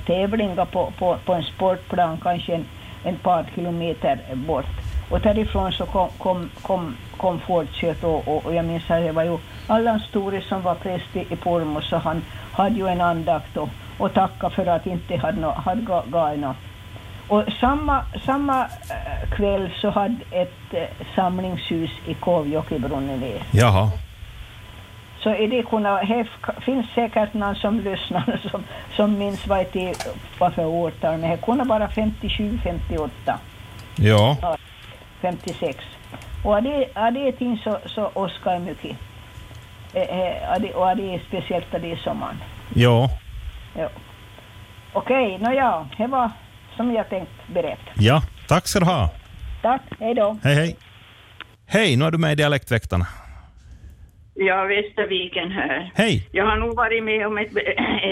tävlingar 0.07 0.64
på, 0.64 0.93
på, 0.99 1.16
på 1.25 1.35
en 1.35 1.43
sportplan 1.43 2.19
kanske 2.23 2.54
en, 2.54 2.64
en 3.04 3.16
par 3.16 3.45
kilometer 3.54 4.19
bort. 4.35 4.66
Och 5.11 5.21
därifrån 5.21 5.73
så 5.73 5.87
kom, 5.87 6.09
kom, 6.19 6.50
kom, 6.62 6.97
kom 7.16 7.40
Fordkött 7.40 8.04
och, 8.04 8.28
och, 8.28 8.47
och 8.47 8.54
jag 8.54 8.64
minns 8.64 8.90
att 8.90 9.02
det 9.02 9.12
var 9.12 9.25
ju 9.25 9.38
Allan 9.66 10.00
Stori 10.00 10.43
som 10.43 10.62
var 10.62 10.75
präst 10.75 11.16
i, 11.16 11.21
i 11.31 11.37
Pormo 11.37 11.81
så 11.81 11.97
han 11.97 12.23
hade 12.52 12.75
ju 12.75 12.87
en 12.87 13.00
andakt 13.00 13.57
och, 13.57 13.69
och 13.99 14.14
tacka 14.14 14.50
för 14.50 14.66
att 14.66 14.87
inte 14.87 15.16
hade, 15.16 15.40
no, 15.40 15.47
hade 15.47 15.83
gav 15.83 16.38
något. 16.38 16.57
Och 17.28 17.43
samma, 17.61 18.04
samma 18.26 18.61
äh, 18.64 19.31
kväll 19.37 19.71
så 19.81 19.90
hade 19.90 20.16
ett 20.31 20.75
äh, 20.75 20.83
samlingshus 21.14 21.90
i 22.07 22.14
Kåvjokibrunnenäs. 22.14 23.43
Jaha. 23.52 23.90
Så 25.23 25.31
är 25.31 25.49
det 25.49 25.62
kunna, 25.62 26.02
det 26.02 26.26
finns 26.61 26.87
säkert 26.95 27.35
någon 27.35 27.54
som 27.57 27.81
lyssnar 27.81 28.40
som, 28.50 28.64
som 28.97 29.19
minns 29.19 29.47
vad 29.47 29.66
det 29.73 30.07
var 30.38 30.50
för 30.50 30.64
årtal, 30.66 31.19
men 31.19 31.31
det 31.31 31.37
kunde 31.37 31.64
vara 31.64 31.88
57, 31.88 32.59
58, 32.64 33.38
Ja. 33.97 34.57
56. 35.21 35.85
Och 36.45 36.62
det, 36.62 36.88
är 36.95 37.11
det 37.11 37.33
ting 37.33 37.61
så, 37.64 37.78
så 37.87 38.11
Oskar 38.14 38.59
mycket. 38.59 38.97
Eh, 39.95 40.02
eh, 40.02 40.50
är 40.52 40.59
det- 40.61 40.75
Och 40.75 40.90
är 40.90 40.95
det 40.95 41.21
speciellt 41.28 41.75
är 41.75 41.78
det 41.78 41.97
sommaren. 41.97 42.37
Ja. 42.75 43.09
Ja. 43.78 43.88
Okej, 44.93 45.38
nåja, 45.38 45.87
det 45.97 46.07
var 46.07 46.31
som 46.76 46.93
jag 46.93 47.09
tänkt 47.09 47.31
berätta. 47.54 47.90
Ja. 47.97 48.23
Tack 48.49 48.66
ska 48.66 48.81
du 48.81 48.87
ha. 48.87 49.11
Tack, 49.62 49.83
hej 50.00 50.14
då. 50.14 50.38
Hej, 50.43 50.54
hej. 50.54 50.76
Hej, 51.66 51.97
nu 51.97 52.04
är 52.04 52.11
du 52.11 52.19
med 52.19 52.33
i 52.33 52.35
Dialektväktarna. 52.35 53.07
Ja, 54.35 54.64
Västerviken 54.64 55.50
här. 55.50 55.90
Hej. 55.95 56.28
Jag 56.33 56.47
har 56.47 56.57
nog 56.57 56.76
varit 56.76 57.04
med 57.04 57.26
om 57.26 57.38
ett, 57.38 57.57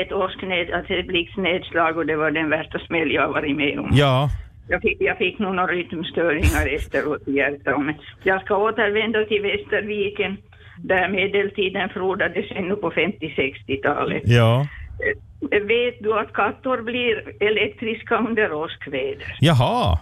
ett 0.01 0.13
åskned, 0.13 0.71
alltså 0.71 0.93
ett 0.95 1.07
blixtnedslag 1.07 1.97
och 1.97 2.07
det 2.07 2.17
var 2.17 2.31
den 2.31 2.51
värsta 2.51 2.79
smäll 2.79 3.11
jag 3.13 3.23
har 3.23 3.33
varit 3.33 3.57
med 3.57 3.79
om. 3.79 3.91
Ja. 3.93 4.29
Jag 4.69 4.83
fick, 4.83 4.97
jag 5.01 5.19
fick 5.19 5.39
nog 5.39 5.55
några 5.55 5.73
rytmstörningar 5.73 6.75
efteråt 6.77 7.29
i 7.29 7.33
hjärtat. 7.33 7.81
Men 7.81 7.95
jag 8.23 8.43
ska 8.43 8.57
återvända 8.57 9.25
till 9.25 9.43
Västerviken 9.43 10.37
där 10.79 11.09
medeltiden 11.09 11.89
frodades 11.89 12.47
ännu 12.51 12.77
på 12.77 12.91
50-60-talet. 12.91 14.23
Ja. 14.25 14.67
Vet 15.51 15.97
du 16.01 16.19
att 16.19 16.33
katter 16.33 16.83
blir 16.83 17.43
elektriska 17.43 18.19
under 18.19 18.53
åskväder? 18.53 19.37
Jaha. 19.41 19.99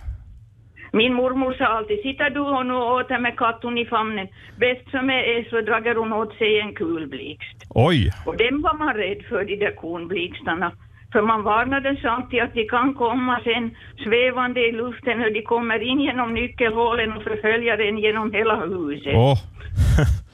Min 0.92 1.14
mormor 1.14 1.52
sa 1.52 1.64
alltid, 1.64 1.98
sitter 2.02 2.30
du 2.30 2.40
och 2.40 2.66
nu 2.66 2.74
åter 2.74 3.18
med 3.18 3.36
katten 3.36 3.78
i 3.78 3.86
famnen, 3.86 4.28
bäst 4.58 4.90
som 4.90 5.10
är 5.10 5.22
är 5.34 5.44
så 5.50 5.60
drar 5.60 5.94
hon 5.94 6.12
åt 6.12 6.34
sig 6.34 6.60
en 6.60 6.74
kulblixt. 6.74 7.58
Oj. 7.70 8.12
Och 8.26 8.36
dem 8.36 8.62
var 8.62 8.74
man 8.78 8.94
rädd 8.94 9.22
för, 9.28 9.44
de 9.44 9.56
där 9.56 9.74
konblixtarna. 9.76 10.72
För 11.12 11.22
man 11.22 11.42
varnades 11.42 12.04
alltid 12.04 12.42
att 12.42 12.54
de 12.54 12.64
kan 12.68 12.94
komma 12.94 13.40
sen 13.44 13.76
svävande 14.04 14.60
i 14.60 14.72
luften 14.72 15.24
och 15.24 15.32
de 15.32 15.42
kommer 15.42 15.82
in 15.82 16.00
genom 16.00 16.34
nyckelhålen 16.34 17.12
och 17.12 17.22
förföljer 17.22 17.78
en 17.78 17.98
genom 17.98 18.32
hela 18.32 18.56
huset. 18.66 19.14
Åh. 19.14 19.38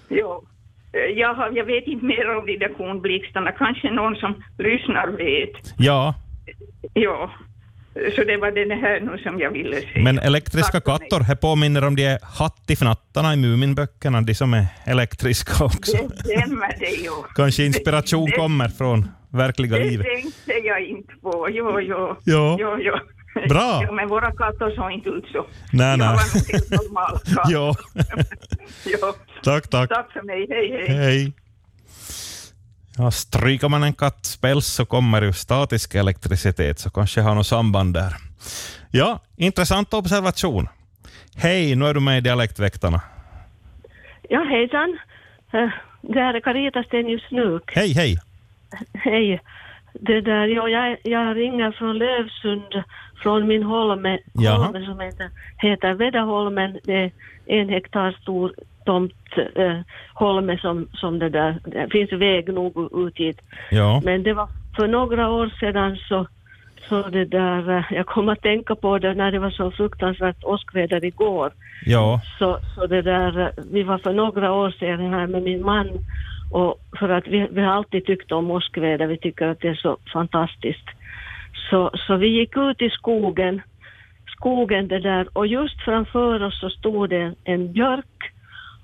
Jo. 0.09 0.33
Eh, 0.33 0.56
Jag, 1.17 1.35
har, 1.35 1.51
jag 1.57 1.65
vet 1.65 1.87
inte 1.87 2.05
mer 2.05 2.37
om 2.37 2.47
de 2.47 2.57
där 2.57 2.75
konblixtarna, 2.77 3.53
kanske 3.53 3.91
någon 3.91 4.17
som 4.17 4.43
lyssnar 4.59 5.07
vet. 5.09 5.75
Ja. 5.79 6.15
Ja. 6.95 7.31
Så 8.17 8.25
det 8.25 8.37
var 8.37 8.51
det 8.51 8.75
här 8.75 9.01
nu 9.01 9.19
som 9.23 9.41
jag 9.41 9.51
ville 9.51 9.77
säga. 9.81 10.05
Men 10.05 10.19
elektriska 10.19 10.81
katter, 10.81 11.21
här 11.21 11.35
påminner 11.35 11.85
om 11.85 11.97
de 11.97 12.19
hattifnattarna 12.23 13.35
i 13.35 13.37
Muminböckerna, 13.37 14.21
de 14.21 14.35
som 14.35 14.55
är 14.55 14.67
elektriska 14.87 15.65
också. 15.65 15.97
Det 15.97 16.19
stämmer 16.25 16.79
det 16.81 16.87
ju. 16.91 17.11
Kanske 17.35 17.65
inspiration 17.65 18.25
Det- 18.31 18.37
kommer 18.37 18.69
från 18.69 19.09
verkliga 19.31 19.79
Det 19.79 19.85
livet. 19.85 20.07
tänkte 20.07 20.53
jag 20.53 20.81
inte 20.83 21.13
på. 21.23 21.49
Jo, 21.51 21.81
jo. 21.81 22.17
Ja. 22.25 22.57
jo, 22.61 22.77
jo. 22.81 22.95
Bra. 23.49 23.81
Jo, 23.87 23.93
men 23.95 24.09
våra 24.09 24.31
katter 24.33 24.75
såg 24.77 24.93
inte 24.93 25.09
ut 25.09 25.25
så. 25.33 25.47
Nej, 25.73 25.89
Jag 25.89 25.99
nej. 25.99 26.19
Ja. 27.49 27.75
Jo. 28.85 29.15
Tack, 29.43 29.69
tack. 29.71 29.89
Tack 29.91 30.13
för 30.13 30.23
mig. 30.23 30.47
Hej, 30.51 30.87
hej. 30.89 30.97
Hej. 30.97 31.33
Ja, 32.99 33.11
stryker 33.11 33.69
man 33.69 33.83
en 33.83 33.93
kattspels 33.93 34.67
så 34.67 34.87
kommer 34.87 35.23
ju 35.23 35.33
statisk 35.33 35.95
elektricitet, 35.95 36.79
så 36.79 36.91
kanske 36.91 37.21
har 37.21 37.35
något 37.35 37.47
samband 37.47 37.95
där. 37.95 38.17
Ja, 38.91 39.21
intressant 39.37 39.95
observation. 39.95 40.69
Hej, 41.37 41.75
nu 41.77 41.87
är 41.87 41.95
du 41.95 42.01
med 42.01 42.19
i 42.19 42.21
Dialektväktarna. 42.21 43.01
Ja, 44.29 44.45
hejsan. 44.51 44.99
Eh, 45.53 45.69
Det 46.03 46.21
här 46.21 46.35
är 46.35 46.41
Carita 46.41 46.83
Stenius 46.83 47.23
Luk. 47.31 47.73
Hej, 47.77 47.93
hej. 47.93 48.19
Hej. 48.95 49.41
Det 50.01 50.21
där, 50.21 50.47
ja, 50.47 50.69
jag, 50.69 50.97
jag 51.03 51.37
ringer 51.37 51.71
från 51.71 51.99
Lövsund, 51.99 52.83
från 53.23 53.47
min 53.47 53.63
holme, 53.63 54.19
Jaha. 54.33 54.65
holme 54.65 54.87
som 54.87 55.01
heter, 55.01 55.29
heter 55.59 55.95
Vedaholmen. 55.95 56.79
Det 56.85 56.95
är 56.95 57.11
en 57.47 57.69
hektar 57.69 58.13
stor 58.23 58.53
tomt, 58.85 59.13
eh, 59.55 59.81
holme 60.15 60.59
som, 60.59 60.89
som 60.93 61.19
det 61.19 61.29
där, 61.29 61.59
det 61.65 61.89
finns 61.91 62.13
väg 62.13 62.53
nog 62.55 62.91
ut 63.07 63.17
dit. 63.17 63.41
Ja, 63.71 64.03
Men 64.05 64.23
det 64.23 64.33
var 64.33 64.49
för 64.77 64.89
några 64.89 65.31
år 65.31 65.53
sedan 65.61 65.97
så, 66.09 66.27
så 66.89 67.03
det 67.09 67.25
där, 67.25 67.79
eh, 67.79 67.85
jag 67.91 68.07
kom 68.07 68.29
att 68.29 68.43
tänka 68.43 68.75
på 68.75 68.99
det 68.99 69.15
när 69.15 69.33
det 69.33 69.39
var 69.39 69.51
så 69.51 69.71
fruktansvärt 69.71 70.45
åskväder 70.45 71.05
igår. 71.05 71.51
ja, 71.87 72.21
Så, 72.39 72.59
så 72.75 72.87
det 72.87 73.03
där, 73.03 73.41
eh, 73.41 73.49
vi 73.73 73.83
var 73.83 73.99
för 73.99 74.13
några 74.13 74.53
år 74.53 74.71
sedan 74.71 75.13
här 75.13 75.27
med 75.27 75.43
min 75.43 75.65
man 75.65 75.89
och 76.51 76.81
för 76.99 77.09
att 77.09 77.27
vi, 77.27 77.49
vi 77.51 77.61
har 77.61 77.73
alltid 77.73 78.07
tyckt 78.07 78.33
om 78.33 78.51
åskväder, 78.51 79.07
vi 79.07 79.19
tycker 79.19 79.47
att 79.47 79.61
det 79.61 79.69
är 79.69 79.75
så 79.75 79.97
fantastiskt. 80.13 80.89
Så, 81.71 81.91
så 81.95 82.17
vi 82.17 82.29
gick 82.29 82.57
ut 82.57 82.83
i 82.83 82.91
skogen, 82.91 83.63
skogen 84.27 84.89
det 84.89 85.01
där 85.01 85.29
och 85.33 85.47
just 85.47 85.85
framför 85.85 86.43
oss 86.43 86.61
så 86.61 86.71
stod 86.71 87.11
det 87.11 87.35
en 87.45 87.73
björk 87.73 88.33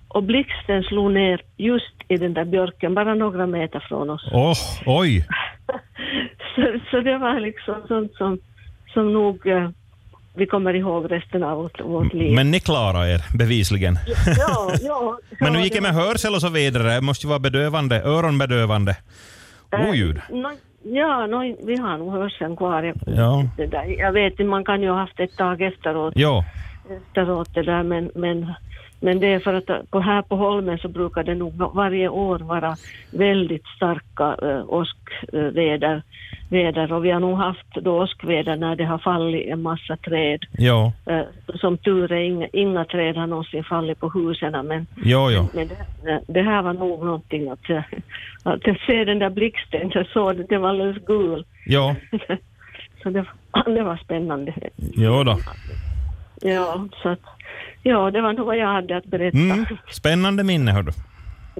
och 0.08 0.22
blixten 0.22 0.82
slog 0.82 1.12
ner 1.12 1.40
just 1.56 1.94
i 2.08 2.16
den 2.16 2.34
där 2.34 2.44
björken, 2.44 2.94
bara 2.94 3.14
några 3.14 3.46
meter 3.46 3.80
från 3.88 4.10
oss. 4.10 4.28
Åh, 4.32 4.56
oj. 4.86 5.26
Så, 6.54 6.80
så 6.90 7.00
det 7.00 7.18
var 7.18 7.40
liksom 7.40 7.74
sånt 7.88 8.14
som, 8.14 8.38
som 8.94 9.12
nog 9.12 9.46
eh, 9.46 9.70
vi 10.34 10.46
kommer 10.46 10.74
ihåg 10.76 11.10
resten 11.12 11.42
av 11.42 11.56
vårt, 11.58 11.80
vårt 11.80 12.12
liv. 12.12 12.34
Men 12.34 12.50
ni 12.50 12.60
klarar 12.60 13.06
er 13.06 13.20
bevisligen. 13.38 13.98
ja, 14.38 14.72
ja, 14.82 15.18
Men 15.40 15.52
nu 15.52 15.60
gick 15.60 15.72
det 15.74 15.80
med 15.80 15.94
hörsel 15.94 16.34
och 16.34 16.40
så 16.40 16.48
vidare. 16.48 16.94
Det 16.94 17.00
måste 17.00 17.26
ju 17.26 17.28
vara 17.28 17.38
bedövande, 17.38 18.02
öronbedövande. 18.02 18.96
Oljud. 19.88 20.16
Eh, 20.16 20.36
nå- 20.36 20.52
ja, 20.82 21.26
nå, 21.26 21.56
vi 21.66 21.76
har 21.76 21.98
nog 21.98 22.12
hörseln 22.12 22.56
kvar. 22.56 22.82
Jag, 22.82 22.96
Ja. 23.06 23.44
det 23.56 23.66
där. 23.66 23.84
jag 23.98 24.12
vet 24.12 24.30
inte, 24.32 24.44
man 24.44 24.64
kan 24.64 24.82
ju 24.82 24.88
ha 24.90 24.98
haft 24.98 25.20
ett 25.20 25.36
tag 25.36 25.62
efteråt, 25.62 26.12
Ja, 26.16 26.44
efteråt 27.08 27.54
det 27.54 27.62
där, 27.62 27.82
men, 27.82 28.10
men, 28.14 28.52
men 29.02 29.20
det 29.20 29.26
är 29.26 29.38
för 29.40 29.54
att 29.54 29.90
på, 29.90 30.00
här 30.00 30.22
på 30.22 30.36
Holmen 30.36 30.78
så 30.78 30.88
brukar 30.88 31.24
det 31.24 31.34
nog 31.34 31.54
varje 31.74 32.08
år 32.08 32.38
vara 32.38 32.76
väldigt 33.10 33.66
starka 33.76 34.36
äh, 34.50 34.64
åskväder. 34.68 36.02
Väder, 36.48 36.92
och 36.92 37.04
vi 37.04 37.10
har 37.10 37.20
nog 37.20 37.36
haft 37.38 37.66
då 37.74 38.02
åskväder 38.02 38.56
när 38.56 38.76
det 38.76 38.84
har 38.84 38.98
fallit 38.98 39.46
en 39.48 39.62
massa 39.62 39.96
träd. 39.96 40.40
ja, 40.58 40.92
Eh, 41.06 41.20
som 41.54 41.78
tur 41.78 42.12
är, 42.12 42.16
inga, 42.20 42.46
inga 42.52 42.84
träd 42.84 43.16
har 43.16 43.26
någonsin 43.26 43.64
fallit 43.64 44.00
på 44.00 44.08
husen, 44.08 44.66
men 44.66 44.86
jo, 45.04 45.30
jo. 45.30 45.48
Men 45.54 45.68
det, 45.68 46.20
det 46.26 46.42
här 46.42 46.62
var 46.62 46.72
nog 46.72 47.04
någonting 47.04 47.50
att, 47.50 47.70
eh, 47.70 47.82
att 48.42 48.66
jag 48.66 48.80
ser 48.86 49.04
den 49.04 49.18
där 49.18 49.30
blixten, 49.30 49.90
jag 49.94 50.06
såg 50.06 50.36
det, 50.36 50.42
den 50.48 50.60
var 50.60 50.68
alldeles 50.68 51.04
gul. 51.06 51.44
Jo, 51.66 51.94
Så 53.02 53.10
det, 53.10 53.24
var- 53.52 53.74
det 53.74 53.82
var 53.82 53.96
spännande. 53.96 54.54
jo 54.96 55.24
då. 55.24 55.36
Ja, 56.42 56.88
så 57.02 57.08
att, 57.08 57.20
ja, 57.82 58.10
det 58.10 58.20
var 58.20 58.32
nog 58.32 58.46
vad 58.46 58.56
jag 58.56 58.66
hade 58.72 58.96
att 58.96 59.04
berätta. 59.04 59.36
Mm. 59.38 59.66
Spännande 59.90 60.44
minne, 60.44 60.72
hör 60.72 60.82
du. 60.82 60.92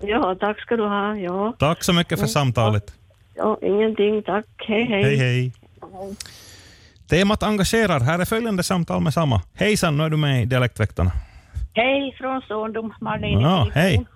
Ja, 0.03 0.35
tack 0.41 0.61
ska 0.61 0.77
du 0.77 0.83
ha. 0.87 1.17
Ja, 1.17 1.55
Tack 1.59 1.83
så 1.85 1.93
mycket 1.93 2.21
för 2.21 2.27
samtalet. 2.27 2.95
ja 3.35 3.59
ingenting, 3.63 4.23
tack. 4.23 4.45
Hej, 4.69 4.85
hej. 4.85 5.03
Hej, 5.03 5.17
hej. 5.17 5.53
Temat 7.11 7.43
engagerar. 7.43 8.01
Här 8.01 8.19
är 8.19 8.25
följande 8.25 8.63
samtal 8.63 9.01
med 9.03 9.15
samma. 9.15 9.41
Hejsan, 9.55 9.97
nu 9.97 10.05
är 10.05 10.11
du 10.11 10.17
med 10.17 10.43
i 10.43 10.45
Dialektväktarna. 10.45 11.11
Hej 11.75 12.15
från 12.19 12.41
Ståndom, 12.43 12.95
Marlene. 13.01 13.43
Ja, 13.43 13.69
hej. 13.75 14.07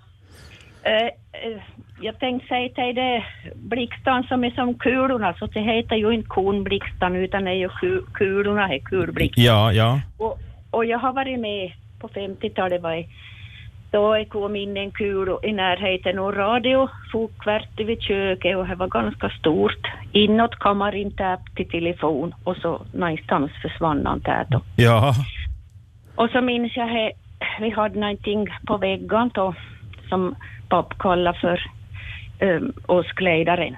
Eh, 0.83 0.93
eh, 0.93 1.63
jag 2.01 2.19
tänkte 2.19 2.49
säga 2.49 2.69
till 2.69 2.95
det 2.95 3.25
blixtarna 3.55 4.23
som 4.23 4.45
är 4.45 4.51
som 4.51 4.75
kulorna, 4.75 5.35
så 5.39 5.47
det 5.47 5.61
heter 5.61 5.97
ju 5.97 6.11
inte 6.15 6.29
konblixtarna 6.29 7.19
utan 7.19 7.45
det 7.45 7.51
är 7.51 7.55
ju 7.55 7.69
ku- 7.69 8.05
kulorna, 8.15 8.75
är 8.75 8.79
kulblixtar. 8.79 9.43
Ja, 9.43 9.73
ja. 9.73 10.01
Och, 10.19 10.39
och 10.77 10.85
jag 10.85 10.99
har 10.99 11.13
varit 11.13 11.41
med 11.41 11.73
på 12.01 12.09
50-talet, 12.09 12.83
var 12.83 12.93
jag, 12.93 13.09
då 13.91 14.25
kom 14.29 14.57
in 14.57 14.77
en 14.77 14.91
kul 14.91 15.37
i 15.43 15.53
närheten 15.53 16.19
och 16.19 16.37
radio 16.37 16.89
for 17.13 17.29
kvärt 17.39 17.81
vid 17.81 18.03
köket 18.03 18.57
och 18.57 18.69
det 18.69 18.75
var 18.75 18.89
ganska 18.89 19.31
stort. 19.31 19.87
Inåt 20.13 20.59
kammaren 20.59 21.11
täp 21.11 21.41
till 21.57 21.69
telefon 21.69 22.35
och 22.45 22.57
så 22.57 22.81
någonstans 22.93 23.51
försvann 23.63 24.07
han 24.07 24.21
där 24.21 24.47
då. 24.49 24.61
Ja, 24.77 25.15
Och 26.17 26.31
så 26.31 26.41
minns 26.41 26.77
jag 26.77 26.89
he, 26.89 27.13
vi 27.61 27.71
hade 27.71 28.01
någonting 28.01 28.47
på 28.67 28.77
väggen 28.77 29.31
då 29.35 29.55
som 30.09 30.35
papp 30.69 30.99
kallade 30.99 31.39
för 31.39 31.61
um, 32.41 32.73
åskledaren. 32.89 33.77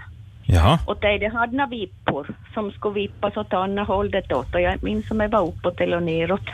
Ja. 0.48 0.78
Och 0.86 0.96
det 1.00 1.18
det 1.18 1.28
hade 1.28 1.56
några 1.56 1.70
vippor 1.70 2.26
som 2.54 2.70
skulle 2.72 2.94
vippas 2.94 3.36
åt 3.36 3.52
andra 3.52 3.84
hållet 3.84 4.32
åt 4.32 4.54
och 4.54 4.60
jag 4.60 4.82
minns 4.82 5.08
som 5.08 5.20
jag 5.20 5.28
var 5.28 5.48
uppåt 5.48 5.80
eller 5.80 6.00
neråt. 6.00 6.48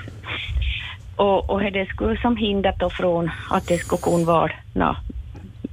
Och, 1.16 1.50
och 1.50 1.60
det 1.60 1.86
skulle 1.86 2.20
som 2.20 2.36
hindrat 2.36 2.78
då 2.78 2.90
från 2.90 3.30
att 3.50 3.66
det 3.66 3.78
skulle 3.78 4.02
kunna 4.02 4.24
vara 4.24 4.52
nå, 4.72 4.96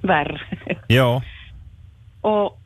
värre. 0.02 0.42
Ja. 0.88 1.22
och, 2.22 2.58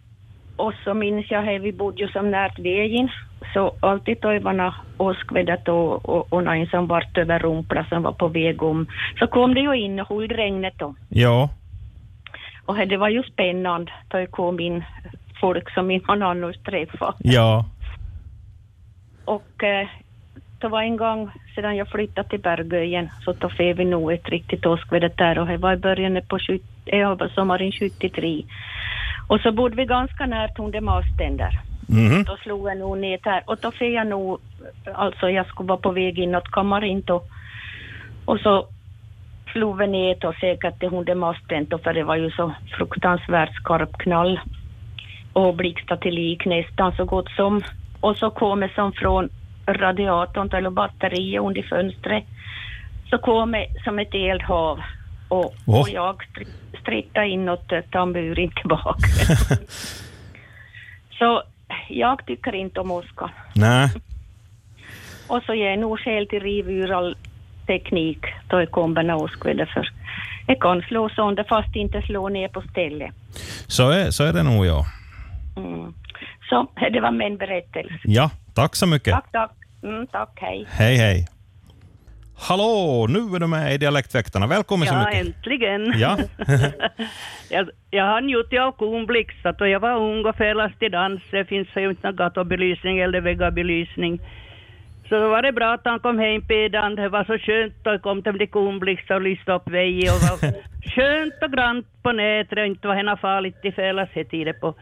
och 0.56 0.74
så 0.84 0.94
minns 0.94 1.32
jag 1.32 1.56
att 1.56 1.62
vi 1.62 1.72
bodde 1.72 2.02
ju 2.02 2.08
som 2.08 2.32
närt 2.32 2.60
vägen, 2.60 3.10
så 3.54 3.74
alltid 3.80 4.18
då 4.22 4.40
var 4.40 4.74
åskvädret 4.98 5.68
och, 5.68 6.10
och, 6.10 6.34
och 6.34 6.44
någon 6.44 6.68
som 6.68 6.88
vart 6.88 7.18
över 7.18 7.40
rumpla 7.40 7.86
som 7.90 8.04
var 8.04 8.12
på 8.12 8.28
väg 8.28 8.64
om, 8.64 8.88
så 9.20 9.28
kom 9.28 9.54
det 9.54 9.60
ju 9.60 9.74
in 9.74 10.00
och 10.00 10.10
höll 10.10 10.28
regnet 10.28 10.74
då. 10.78 10.96
Ja. 11.10 11.50
Och 12.66 12.88
det 12.88 12.98
var 12.98 13.10
ju 13.10 13.24
spännande 13.24 13.92
då 14.08 14.18
det 14.18 14.28
kom 14.28 14.60
in 14.60 14.84
folk 15.42 15.74
som 15.74 15.92
inte 15.92 16.08
man 16.08 16.22
annars 16.22 16.58
träffat. 16.58 17.16
Ja. 17.20 17.66
Och 19.26 19.64
eh, 19.64 19.88
det 20.60 20.68
var 20.68 20.82
en 20.82 20.98
gång 20.98 21.32
sedan 21.56 21.76
jag 21.76 21.88
flyttade 21.88 22.30
till 22.30 22.40
Bergöjen 22.40 23.10
så 23.26 23.34
då 23.34 23.50
fick 23.50 23.80
vi 23.80 23.86
nog 23.86 24.14
ett 24.14 24.30
riktigt 24.30 24.66
åskväder 24.66 25.12
där 25.18 25.40
och 25.40 25.48
det 25.48 25.58
var 25.58 25.74
i 25.74 25.78
början 25.78 26.22
på 26.30 26.40
70, 26.40 26.64
eh, 26.86 27.18
sommaren 27.36 27.72
73. 27.72 28.44
Och 29.28 29.40
så 29.40 29.52
bodde 29.52 29.76
vi 29.76 29.86
ganska 29.86 30.26
nära 30.26 30.50
under 30.58 30.82
masten 30.82 31.38
där. 31.38 31.60
Mhm. 31.88 32.24
Då 32.24 32.38
slog 32.38 32.68
jag 32.68 32.78
nog 32.78 32.98
ner 32.98 33.20
där 33.24 33.44
och 33.46 33.58
då 33.62 33.72
fick 33.72 33.94
jag 33.94 34.08
nog, 34.08 34.40
alltså 34.94 35.30
jag 35.30 35.48
skulle 35.48 35.68
vara 35.68 35.80
på 35.80 35.92
väg 35.92 36.20
inåt 36.20 36.52
kammaren 36.52 37.02
då. 37.06 37.24
Och 38.26 38.40
så 38.40 38.68
slog 39.52 39.78
vi 39.78 39.88
ner 39.88 40.16
då 40.20 40.34
säkert 40.34 40.80
till 40.80 40.94
under 40.94 41.16
masten 41.16 41.66
då 41.70 41.78
för 41.78 41.94
det 41.94 42.04
var 42.04 42.16
ju 42.16 42.32
så 42.32 42.54
fruktansvärt 42.78 43.56
skarp 43.56 43.98
knall. 43.98 44.40
Och 45.36 45.56
blixtade 45.56 46.02
till 46.02 46.14
lik 46.14 46.46
nästan 46.46 46.96
så 46.96 47.06
gott 47.06 47.30
som. 47.36 47.62
Och 48.02 48.18
så 48.18 48.30
kom 48.30 48.60
det 48.60 48.72
som 48.76 48.94
från 48.94 49.30
radiatorn 49.68 50.50
eller 50.54 50.70
batteriet 50.70 51.42
under 51.42 51.62
fönstret. 51.62 52.24
Så 53.10 53.18
kom 53.18 53.52
det 53.52 53.68
som 53.84 54.00
ett 54.00 54.14
eldhav. 54.14 54.80
Och, 55.30 55.54
Åh. 55.66 55.82
och 55.82 55.90
jag 55.90 56.16
stri- 56.24 56.82
strittade 56.82 57.28
inåt 57.28 57.72
eh, 57.72 57.82
tamburin 57.92 58.52
tillbaka. 58.52 59.08
så 61.20 61.44
jag 61.90 62.26
tycker 62.26 62.56
inte 62.56 62.80
om 62.80 62.92
åska. 62.92 63.30
Nej. 63.56 63.90
Och 65.28 65.44
så 65.46 65.54
ger 65.54 65.70
jag 65.70 65.80
nog 65.80 66.00
skäl 66.00 66.28
till 66.28 66.40
riv 66.40 66.70
ur 66.70 66.92
all 66.92 67.18
teknik 67.68 68.20
då 68.48 68.58
det 68.60 68.66
kommer 68.68 69.04
med 69.04 69.16
åskväder 69.16 69.66
för 69.66 69.90
det 70.48 70.56
kan 70.56 70.82
slå 70.82 71.10
sönder 71.10 71.46
fast 71.50 71.76
inte 71.76 72.02
slå 72.02 72.30
ner 72.30 72.48
på 72.48 72.62
stället. 72.62 73.12
Så 73.68 73.90
är, 73.90 74.12
så 74.12 74.24
är 74.24 74.34
det 74.34 74.44
nog, 74.44 74.66
ja. 74.66 74.86
Mm. 75.58 75.94
Så 76.50 76.68
det 76.94 77.00
var 77.00 77.12
min 77.12 77.38
berättelse. 77.38 78.00
Ja, 78.04 78.30
tack 78.56 78.76
så 78.76 78.88
mycket. 78.88 79.14
Tack, 79.14 79.32
tack. 79.32 79.52
Mm, 79.84 80.08
tack, 80.08 80.30
hej. 80.42 80.66
Hej, 80.70 80.96
hej. 80.96 81.28
Hallå, 82.38 83.08
nu 83.10 83.20
är 83.36 83.40
du 83.40 83.48
med 83.48 83.74
i 83.74 83.78
Dialektväktarna. 83.78 84.48
Välkommen 84.48 84.88
så 84.88 84.94
Ja, 84.94 85.06
mycket. 85.06 85.26
äntligen. 85.28 85.94
Ja. 86.00 86.18
jag, 87.50 87.70
jag 87.90 88.06
hann 88.06 88.30
ju 88.30 88.44
till 88.44 88.60
av 88.60 88.72
konblixtat 88.72 89.62
och 89.62 89.70
jag 89.70 89.80
var 89.80 89.96
ung 89.98 90.26
och 90.26 90.36
fälast 90.36 90.80
till 90.80 90.92
dans. 90.92 91.22
Det 91.32 91.46
finns 91.46 91.68
ju 91.76 91.90
inte 91.90 92.08
någon 92.08 92.16
gatubelysning 92.16 93.00
eller 93.00 93.22
väggabelysning. 93.22 94.20
Så 95.10 95.16
då 95.20 95.30
var 95.30 95.42
det 95.42 95.52
bra 95.52 95.74
att 95.74 95.82
han 95.86 96.00
kom 96.00 96.20
hem 96.20 96.42
pedan. 96.48 96.96
Det 96.96 97.10
var 97.10 97.24
så 97.24 97.38
skönt 97.38 97.88
och 97.88 98.02
kom 98.02 98.24
till 98.24 98.50
konblixt 98.50 99.12
och 99.12 99.22
lyste 99.22 99.52
upp 99.52 99.70
vägen 99.70 100.10
och 100.14 100.22
var 100.42 100.54
skönt 100.96 101.34
och 101.44 101.52
grant 101.52 101.88
på 102.04 102.12
nätet 102.12 102.58
och 102.60 102.66
inte 102.66 102.88
var 102.88 102.96
henne 102.96 103.18
farligt 103.18 103.60
i 103.64 103.72
fälas 103.72 104.10
tider 104.32 104.54
på 104.54 104.76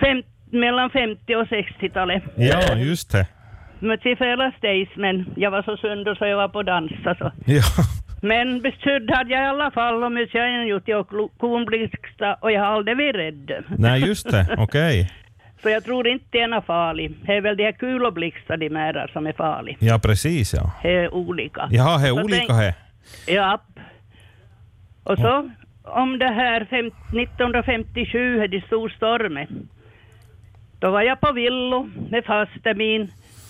fem, 0.00 0.22
mellan 0.50 0.90
50 0.90 1.36
och 1.36 1.46
60-talet. 1.46 2.22
ja, 2.36 2.74
just 2.76 3.12
det. 3.12 3.26
Men 3.78 3.98
till 3.98 4.16
fälas 4.16 4.54
days, 4.60 4.88
men 4.96 5.26
jag 5.36 5.50
var 5.50 5.62
så 5.62 5.76
sönder 5.76 6.14
så 6.14 6.26
jag 6.26 6.36
var 6.36 6.48
på 6.48 6.62
dansa 6.62 7.14
så. 7.18 7.32
Ja. 7.46 7.62
Men 8.22 8.60
beskydd 8.62 9.10
hade 9.10 9.30
jag 9.34 9.42
i 9.42 9.46
alla 9.46 9.70
fall 9.70 10.04
och 10.04 10.12
mycket 10.12 10.34
jag 10.34 10.42
har 10.42 10.64
gjort 10.64 10.88
jag 10.88 11.06
konblixta 11.38 12.34
och 12.40 12.52
jag 12.52 12.60
har 12.60 12.66
aldrig 12.66 12.96
varit 12.96 13.14
rädd. 13.16 13.64
Nej, 13.78 14.00
just 14.00 14.30
det. 14.30 14.54
Okej. 14.58 15.10
Så 15.62 15.70
jag 15.70 15.84
tror 15.84 16.08
inte 16.08 16.38
den 16.38 16.52
är 16.52 16.60
farlig. 16.60 17.14
Det 17.26 17.32
är 17.32 17.40
väl 17.40 17.56
de 17.56 17.64
här 17.64 17.72
kuloblixtar 17.72 18.56
de 18.56 18.70
märar 18.70 19.10
som 19.12 19.26
är 19.26 19.32
farliga. 19.32 19.76
Ja, 19.80 19.98
precis 20.02 20.54
ja. 20.54 20.72
Det 20.82 20.94
är 20.94 21.14
olika. 21.14 21.68
Jaha, 21.70 21.98
det 21.98 22.08
är 22.08 22.12
Så 22.12 22.22
olika 22.22 22.52
här. 22.52 22.74
Ja. 23.26 23.60
Och 25.04 25.18
så 25.18 25.50
om 25.82 26.18
det 26.18 26.32
här 26.32 26.66
fem, 26.70 26.86
1957, 27.20 28.42
är 28.42 28.48
det 28.48 28.66
stor 28.66 28.88
storm. 28.88 29.38
Då 30.80 30.90
var 30.90 31.02
jag 31.02 31.20
på 31.20 31.32
villo 31.32 31.88
med 32.10 32.24
faste 32.24 32.74
min 32.74 33.02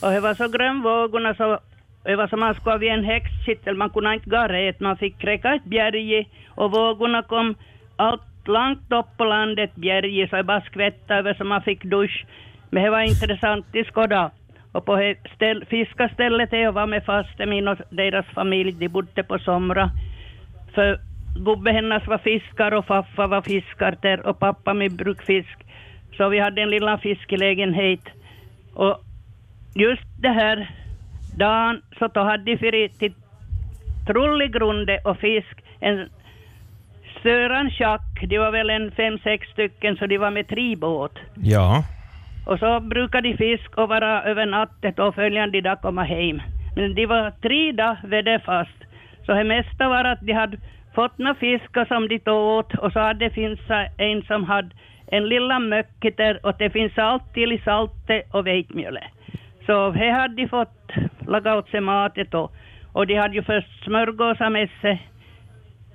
och 0.03 0.11
det 0.11 0.21
var 0.21 0.35
så 0.35 0.49
grön 0.49 0.83
vågorna 0.83 1.35
så 1.35 1.59
det 2.05 2.17
var 2.17 2.27
som 2.27 2.41
man 2.41 2.55
skulle 2.55 2.79
vid 2.79 2.91
en 2.91 3.05
häxkittel, 3.05 3.77
man 3.77 3.91
kunde 3.91 4.15
inte 4.15 4.31
gå 4.31 4.43
rätt, 4.49 4.81
man 4.81 4.97
fick 4.97 5.19
kräka 5.19 5.55
ett 5.55 5.65
berg 5.65 6.29
och 6.49 6.71
vågorna 6.71 7.23
kom 7.23 7.55
allt 7.97 8.23
långt 8.49 8.93
upp 8.93 9.17
på 9.17 9.25
landet 9.25 9.71
berget 9.75 10.31
så 10.31 10.37
det 10.37 10.45
bara 10.45 10.61
skvättade 10.61 11.19
över 11.19 11.35
så 11.35 11.45
man 11.45 11.63
fick 11.63 11.85
dusch. 11.85 12.27
Men 12.71 12.85
det 12.85 12.91
var 12.91 13.01
intressant 13.01 13.67
i 13.73 13.85
skåda. 13.85 14.31
Och 14.73 14.85
på 14.85 15.15
ställ, 15.35 15.65
fiskastället 15.65 16.51
där 16.51 16.59
jag 16.59 16.73
var 16.73 16.87
med 16.87 17.05
faste 17.05 17.47
min 17.47 17.69
och 17.69 17.79
deras 17.91 18.27
familj, 18.27 18.73
de 18.73 18.89
bodde 18.89 19.23
på 19.23 19.39
Somra. 19.39 19.91
För 20.75 21.01
gubbe 21.45 21.73
hennes 21.73 22.07
var 22.07 22.19
fiskar 22.19 22.75
och 22.75 22.87
faffa 22.87 23.27
var 23.27 23.43
fiskar 23.43 23.99
där 24.03 24.27
och 24.27 24.39
pappa 24.39 24.75
med 24.75 24.93
brukfisk. 24.97 25.59
Så 26.17 26.29
vi 26.29 26.39
hade 26.39 26.63
en 26.63 26.71
lilla 26.71 26.99
fiskelägenhet. 26.99 28.01
Och 28.75 29.01
just 29.75 30.07
det 30.21 30.29
här 30.29 30.71
dagen 31.37 31.83
så 31.99 32.07
då 32.07 32.21
hade 32.21 32.45
de 32.45 32.59
för 32.59 32.99
till 32.99 33.15
trollegrunde 34.07 34.99
och 35.05 35.19
fisk 35.19 35.63
en 35.81 36.09
Söran 37.23 37.71
Schack, 37.71 38.23
de 38.29 38.39
var 38.39 38.51
väl 38.51 38.71
en 38.71 38.91
fem, 38.91 39.19
sex 39.19 39.49
stycken 39.49 39.97
så 39.97 40.07
de 40.07 40.19
var 40.19 40.31
med 40.31 40.49
tribåt. 40.49 41.19
Ja. 41.35 41.85
Och 42.47 42.59
så 42.59 42.81
brukade 42.81 43.29
de 43.29 43.37
fisk 43.37 43.79
och 43.79 43.89
vara 43.89 44.23
över 44.23 44.47
natten 44.47 44.95
och 44.95 45.15
följande 45.15 45.61
dag 45.61 45.81
komma 45.81 46.03
hem. 46.03 46.43
Men 46.77 46.95
de 46.95 47.07
var 47.07 47.33
tre 47.43 47.73
dagar 47.73 47.99
väderfast. 48.05 48.79
Så 49.27 49.33
det 49.33 49.45
mesta 49.45 49.89
var 49.89 50.05
att 50.05 50.21
de 50.21 50.33
hade 50.33 50.57
fått 50.95 51.19
några 51.19 51.35
fiskar 51.35 51.85
som 51.85 52.09
de 52.09 52.19
tog 52.19 52.59
åt 52.59 52.75
och 52.75 52.93
så 52.93 53.01
hade 53.01 53.25
det 53.25 53.35
finns 53.35 53.61
en 53.97 54.23
som 54.23 54.45
hade 54.45 54.71
en 55.07 55.29
lilla 55.29 55.59
möcke 55.59 56.11
där 56.17 56.47
och 56.47 56.55
det 56.59 56.71
finns 56.71 56.95
salt 56.95 57.33
till 57.35 57.53
i 57.53 57.59
saltet 57.65 58.35
och 58.35 58.47
vetemjölet. 58.47 59.05
Så 59.67 59.91
det 59.91 60.11
hade 60.11 60.35
de 60.35 60.49
fått 60.49 60.91
laga 61.27 61.57
åt 61.57 61.69
sig 61.69 61.81
matet 61.81 62.31
då. 62.31 62.51
Och 62.93 63.07
de 63.07 63.15
hade 63.15 63.35
ju 63.35 63.43
först 63.43 63.85
smörgåsar 63.85 64.51
med 64.51 64.69
sig. 64.81 65.09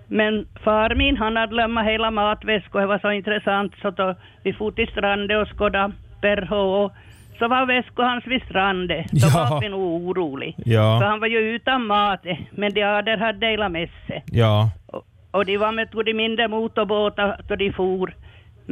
Men 0.08 0.48
far 0.64 0.96
min 0.96 1.18
han 1.18 1.36
hade 1.38 1.56
lämnat 1.56 1.86
hela 1.86 2.12
matväskor, 2.12 2.80
det 2.82 2.86
var 2.88 3.00
så 3.00 3.12
intressant 3.12 3.74
så 3.82 3.90
då 3.90 4.16
vi 4.44 4.54
for 4.54 4.72
till 4.72 4.88
stranden 4.88 5.42
och 5.42 5.58
skådade 5.58 5.94
Perho 6.22 6.56
och 6.84 6.92
så 7.40 7.48
var 7.48 7.66
väskor 7.66 8.04
hans 8.04 8.28
vid 8.28 8.42
stranden. 8.44 9.04
Då 9.12 9.28
Ja. 9.34 9.48
var 9.50 9.62
vi 9.62 9.70
nog 9.70 9.82
orolig. 9.82 10.56
Ja. 10.66 11.00
För 11.02 11.08
han 11.08 11.20
var 11.20 11.28
ju 11.28 11.38
utan 11.40 11.86
mat, 11.88 12.26
men 12.52 12.74
de 12.74 12.84
ader 12.84 13.18
hade 13.18 13.40
delat 13.48 13.72
med 13.72 13.90
sig. 14.08 14.24
Ja. 14.26 14.70
Och, 14.88 15.04
och 15.32 15.46
de 15.46 15.58
var 15.58 15.72
med 15.72 15.92
till 15.92 16.06
de 16.06 16.14
mindre 16.14 16.48
motorbåtar 16.48 17.42
då 17.48 17.56
de 17.56 17.72
for. 17.74 18.14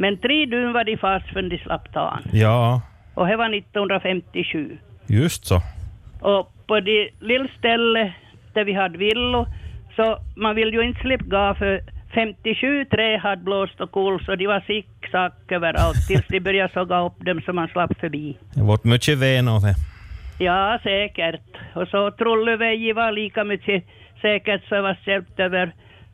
Men 0.00 0.16
tre 0.18 0.46
dygn 0.46 0.72
var 0.72 0.84
de 0.84 0.96
fast 0.96 1.26
förrän 1.28 1.48
de 1.48 1.58
slapp 1.58 1.92
ta 1.92 2.10
han. 2.10 2.22
Ja. 2.32 2.80
Och 3.14 3.26
det 3.26 3.36
var 3.36 3.54
1957. 3.54 4.78
Just 5.06 5.46
så. 5.46 5.62
Och 6.20 6.52
på 6.66 6.80
det 6.80 7.08
lilla 7.20 7.48
stället 7.58 8.12
där 8.54 8.64
vi 8.64 8.72
hade 8.72 8.98
villo, 8.98 9.46
så 9.96 10.18
man 10.36 10.56
vill 10.56 10.72
ju 10.74 10.82
inte 10.82 11.00
slippa 11.00 11.24
gå 11.24 11.54
för 11.54 11.80
57 12.14 12.84
trä 12.84 13.18
hade 13.18 13.42
blåst 13.42 13.80
och 13.80 13.90
kol 13.90 14.24
så 14.24 14.36
de 14.36 14.46
var 14.46 14.60
zigzag 14.60 15.32
överallt 15.48 16.06
tills 16.08 16.26
de 16.28 16.40
började 16.40 16.72
såga 16.72 17.00
upp 17.06 17.24
dem 17.26 17.40
så 17.46 17.52
man 17.52 17.68
slapp 17.68 18.00
förbi. 18.00 18.36
Det 18.54 18.62
vart 18.62 18.84
mycket 18.84 19.18
ven 19.18 19.48
av 19.48 19.60
det. 19.60 19.74
Ja, 20.44 20.78
säkert. 20.82 21.40
Och 21.74 21.88
så 21.88 22.10
Trollevägi 22.10 22.92
var 22.92 23.12
lika 23.12 23.44
mycket 23.44 23.84
säkert 24.20 24.68
så 24.68 24.74
det 24.74 24.80
var 24.80 24.96
över. 25.36 25.72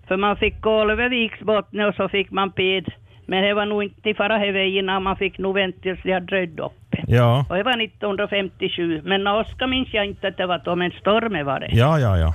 För 0.09 0.17
man 0.17 0.37
fick 0.37 0.61
gå 0.61 0.91
över 0.91 1.09
Viksbottnen 1.09 1.89
och 1.89 1.95
så 1.95 2.09
fick 2.09 2.31
man 2.31 2.53
ped. 2.53 2.93
Men 3.27 3.43
det 3.43 3.55
var 3.55 3.67
nog 3.67 3.85
inte 3.85 4.11
i 4.11 4.15
fara 4.15 4.39
här 4.39 4.53
vägen, 4.53 5.03
man 5.03 5.17
fick 5.17 5.39
nog 5.39 5.55
vänta 5.55 5.79
tills 5.83 6.03
de 6.03 6.13
hade 6.13 6.27
röjt 6.37 6.59
uppe. 6.61 7.05
Ja. 7.09 7.45
Och 7.49 7.57
det 7.57 7.63
var 7.63 7.83
1957. 7.85 9.03
Men 9.05 9.27
Oskar 9.27 9.67
minns 9.67 9.89
jag 9.95 10.07
inte 10.07 10.29
att 10.29 10.37
det 10.37 10.47
var 10.47 10.59
då, 10.65 10.77
men 10.77 10.91
stormen 10.91 11.47
var 11.47 11.61
det. 11.61 11.69
Ja, 11.73 11.99
ja, 12.01 12.19
ja. 12.19 12.35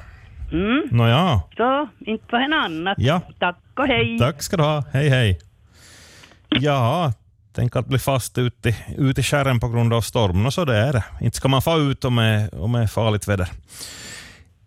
Mm. 0.52 0.84
Nåja. 0.92 1.42
Så, 1.58 1.88
inte 2.00 2.26
var 2.32 2.40
det 2.50 2.56
annat. 2.56 2.96
Ja. 2.98 3.22
Tack 3.40 3.58
och 3.76 3.88
hej. 3.88 4.20
Tack 4.20 4.42
ska 4.42 4.58
du 4.58 4.64
ha. 4.64 4.84
Hej, 4.94 5.10
hej. 5.10 5.40
Ja, 6.50 7.14
tänk 7.56 7.76
att 7.76 7.88
bli 7.88 8.00
fast 8.00 8.38
ute, 8.38 8.76
ute 8.98 9.22
i 9.22 9.24
skärren 9.24 9.60
på 9.60 9.68
grund 9.70 9.94
av 9.94 10.02
storm. 10.02 10.46
Och 10.46 10.54
så 10.54 10.66
det 10.66 10.76
är 10.78 10.94
det. 10.94 11.04
Inte 11.22 11.38
ska 11.38 11.48
man 11.48 11.62
få 11.62 11.78
ut 11.80 12.06
om 12.06 12.16
det 12.16 12.24
är- 12.24 12.62
om 12.64 12.72
det 12.72 12.80
är 12.80 12.88
farligt 12.88 13.28
väder. 13.28 13.48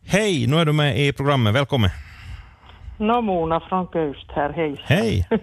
Hej, 0.07 0.47
nu 0.47 0.57
är 0.57 0.65
du 0.65 0.73
med 0.73 0.99
i 1.01 1.13
programmet. 1.13 1.55
Välkommen. 1.55 1.91
Nå, 2.99 3.21
Mona 3.21 3.61
från 3.61 3.87
Köst 3.87 4.31
här, 4.35 4.53
hej. 4.53 4.81
Hej. 4.85 5.29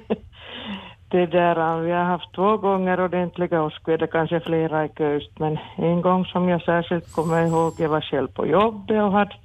Det 1.07 1.25
där, 1.25 1.75
äh, 1.75 1.81
vi 1.81 1.91
har 1.91 2.03
haft 2.03 2.33
två 2.35 2.57
gånger 2.57 3.03
ordentliga 3.03 3.63
åskväder, 3.63 4.07
kanske 4.07 4.39
flera 4.39 4.85
i 4.85 4.89
Köst, 4.89 5.39
men 5.39 5.57
en 5.75 6.01
gång 6.01 6.25
som 6.25 6.49
jag 6.49 6.61
särskilt 6.61 7.15
kommer 7.15 7.47
ihåg, 7.47 7.73
jag 7.77 7.89
var 7.89 8.01
själv 8.01 8.27
på 8.27 8.47
jobbet 8.47 9.03
och 9.03 9.11
hade 9.11 9.35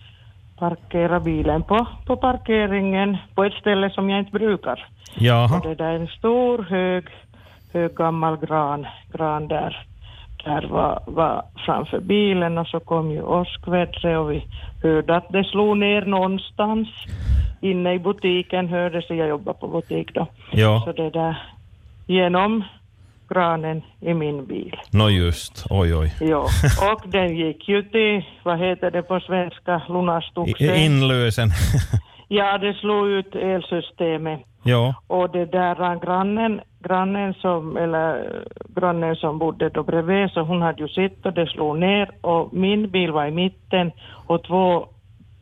parkera 0.58 1.20
bilen 1.20 1.62
på, 1.62 1.86
på 2.06 2.16
parkeringen 2.16 3.16
på 3.34 3.44
ett 3.44 3.52
ställe 3.52 3.90
som 3.90 4.10
jag 4.10 4.18
inte 4.18 4.32
brukar. 4.32 4.86
Jaha. 5.18 5.56
Och 5.56 5.68
det 5.68 5.74
där 5.74 5.84
är 5.84 6.00
en 6.00 6.08
stor 6.08 6.62
hög, 6.62 7.04
hög 7.72 7.94
gammal 7.94 8.36
gran, 8.36 8.86
gran 9.12 9.48
där, 9.48 9.86
där 10.46 10.66
var, 10.68 11.02
var 11.06 11.42
framför 11.66 12.00
bilen 12.00 12.58
och 12.58 12.66
så 12.66 12.80
kom 12.80 13.10
ju 13.10 13.22
åskvädret 13.22 14.18
och 14.18 14.32
vi 14.32 14.44
hörde 14.82 15.16
att 15.16 15.28
det 15.28 15.44
slog 15.44 15.76
ner 15.76 16.02
någonstans 16.02 16.88
inne 17.60 17.94
i 17.94 17.98
butiken 17.98 18.68
hördes 18.68 19.08
det, 19.08 19.14
jag 19.14 19.28
jobbar 19.28 19.52
på 19.52 19.68
butik 19.68 20.14
då. 20.14 20.26
Ja. 20.52 20.82
Så 20.84 20.92
det 20.92 21.10
där 21.10 21.36
genom 22.06 22.64
granen 23.28 23.82
i 24.00 24.14
min 24.14 24.46
bil. 24.46 24.76
Nå 24.90 25.08
just, 25.10 25.64
oj 25.70 25.94
oj. 25.94 26.14
Ja, 26.20 26.42
och 26.92 27.10
den 27.10 27.36
gick 27.36 27.68
ju 27.68 27.82
till, 27.82 28.24
vad 28.42 28.58
heter 28.58 28.90
det 28.90 29.02
på 29.02 29.20
svenska, 29.20 29.82
lunastuxen. 29.88 30.76
Inlösen. 30.76 31.50
Ja, 32.28 32.58
det 32.58 32.74
slog 32.74 33.08
ut 33.08 33.34
elsystemet. 33.34 34.40
ja. 34.62 34.94
Och 35.06 35.30
det 35.30 35.44
där 35.44 36.00
grannen, 36.06 36.60
grannen 36.88 37.34
som, 37.34 37.76
eller 37.76 38.42
grannen 38.74 39.16
som 39.16 39.38
bodde 39.38 39.68
då 39.68 39.82
bredvid, 39.82 40.30
så 40.30 40.40
hon 40.40 40.62
hade 40.62 40.82
ju 40.82 40.88
sitt 40.88 41.26
och 41.26 41.32
det 41.32 41.46
slog 41.46 41.78
ner 41.78 42.10
och 42.20 42.54
min 42.54 42.90
bil 42.90 43.12
var 43.12 43.26
i 43.26 43.30
mitten 43.30 43.92
och 44.26 44.44
två 44.44 44.86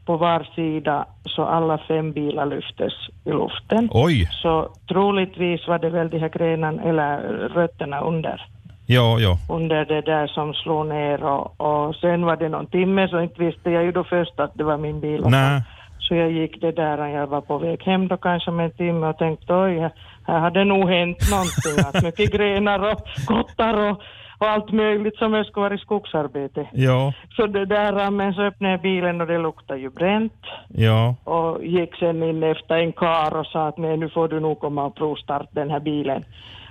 på 0.07 0.17
var 0.17 0.49
sida 0.55 1.07
så 1.25 1.45
alla 1.45 1.79
fem 1.79 2.13
bilar 2.13 2.47
lyftes 2.47 2.93
i 3.25 3.31
luften. 3.31 3.89
Oj. 3.93 4.29
Så 4.43 4.69
troligtvis 4.89 5.69
var 5.69 5.79
det 5.79 5.91
väl 5.91 6.11
de 6.11 6.19
här 6.19 6.29
grenarna 6.29 6.83
eller 6.83 7.19
rötterna 7.55 8.01
under, 8.01 8.47
Ja, 8.87 9.19
ja. 9.19 9.39
under 9.51 9.85
det 9.85 10.01
där 10.01 10.27
som 10.27 10.55
slog 10.55 10.87
ner 10.87 11.25
och, 11.25 11.61
och 11.61 11.95
sen 11.97 12.25
var 12.25 12.37
det 12.37 12.49
någon 12.49 12.67
timme 12.67 13.09
så 13.09 13.21
inte 13.21 13.43
visste 13.43 13.71
jag 13.71 13.85
ju 13.85 13.93
då 13.93 14.05
först 14.05 14.41
att 14.41 14.55
det 14.55 14.65
var 14.65 14.79
min 14.79 15.01
bil. 15.01 15.23
Nej. 15.27 15.63
så 15.99 16.15
jag 16.15 16.31
gick 16.31 16.61
det 16.61 16.73
där 16.73 17.01
och 17.01 17.09
jag 17.09 17.27
var 17.27 17.41
på 17.41 17.59
väg 17.59 17.83
hem 17.83 18.09
då 18.09 18.17
kanske 18.17 18.51
med 18.51 18.65
en 18.65 18.71
timme 18.71 19.07
och 19.07 19.19
tänkte 19.19 19.55
oj, 19.55 19.91
här- 20.27 20.39
hade 20.41 20.65
nog 20.65 20.89
hänt 20.91 21.19
någonting. 21.31 21.85
Att 21.87 22.05
mycket 22.05 22.33
grenar 22.33 22.79
och 22.93 23.01
kottar 23.27 23.91
och, 23.91 24.01
och 24.39 24.47
allt 24.49 24.73
möjligt 24.73 25.17
som 25.17 25.35
jag 25.35 25.47
skulle 25.47 25.63
vara 25.65 25.75
i 25.75 25.79
skogsarbete. 25.79 26.67
Ja, 26.73 27.13
Så 27.37 27.47
det 27.47 27.65
där, 27.67 28.11
men 28.11 28.35
så 28.35 28.43
öppnade 28.43 28.73
jag 28.75 28.81
bilen 28.83 29.21
och 29.21 29.27
det 29.27 29.39
luktade 29.39 29.81
ju 29.81 29.91
bränt 29.91 30.33
ja. 30.69 31.15
och 31.25 31.65
gick 31.65 31.97
sen 31.97 32.23
in 32.23 32.43
efter 32.43 32.75
en 32.75 32.93
kar 32.93 33.37
och 33.37 33.47
sa 33.47 33.69
att 33.69 33.79
nej, 33.79 33.97
nu 33.97 34.09
får 34.09 34.29
du 34.29 34.41
nog 34.41 34.61
komma 34.61 34.85
och 34.85 34.97
provstarta 34.97 35.47
den 35.51 35.71
här 35.71 35.81
bilen. 35.81 36.25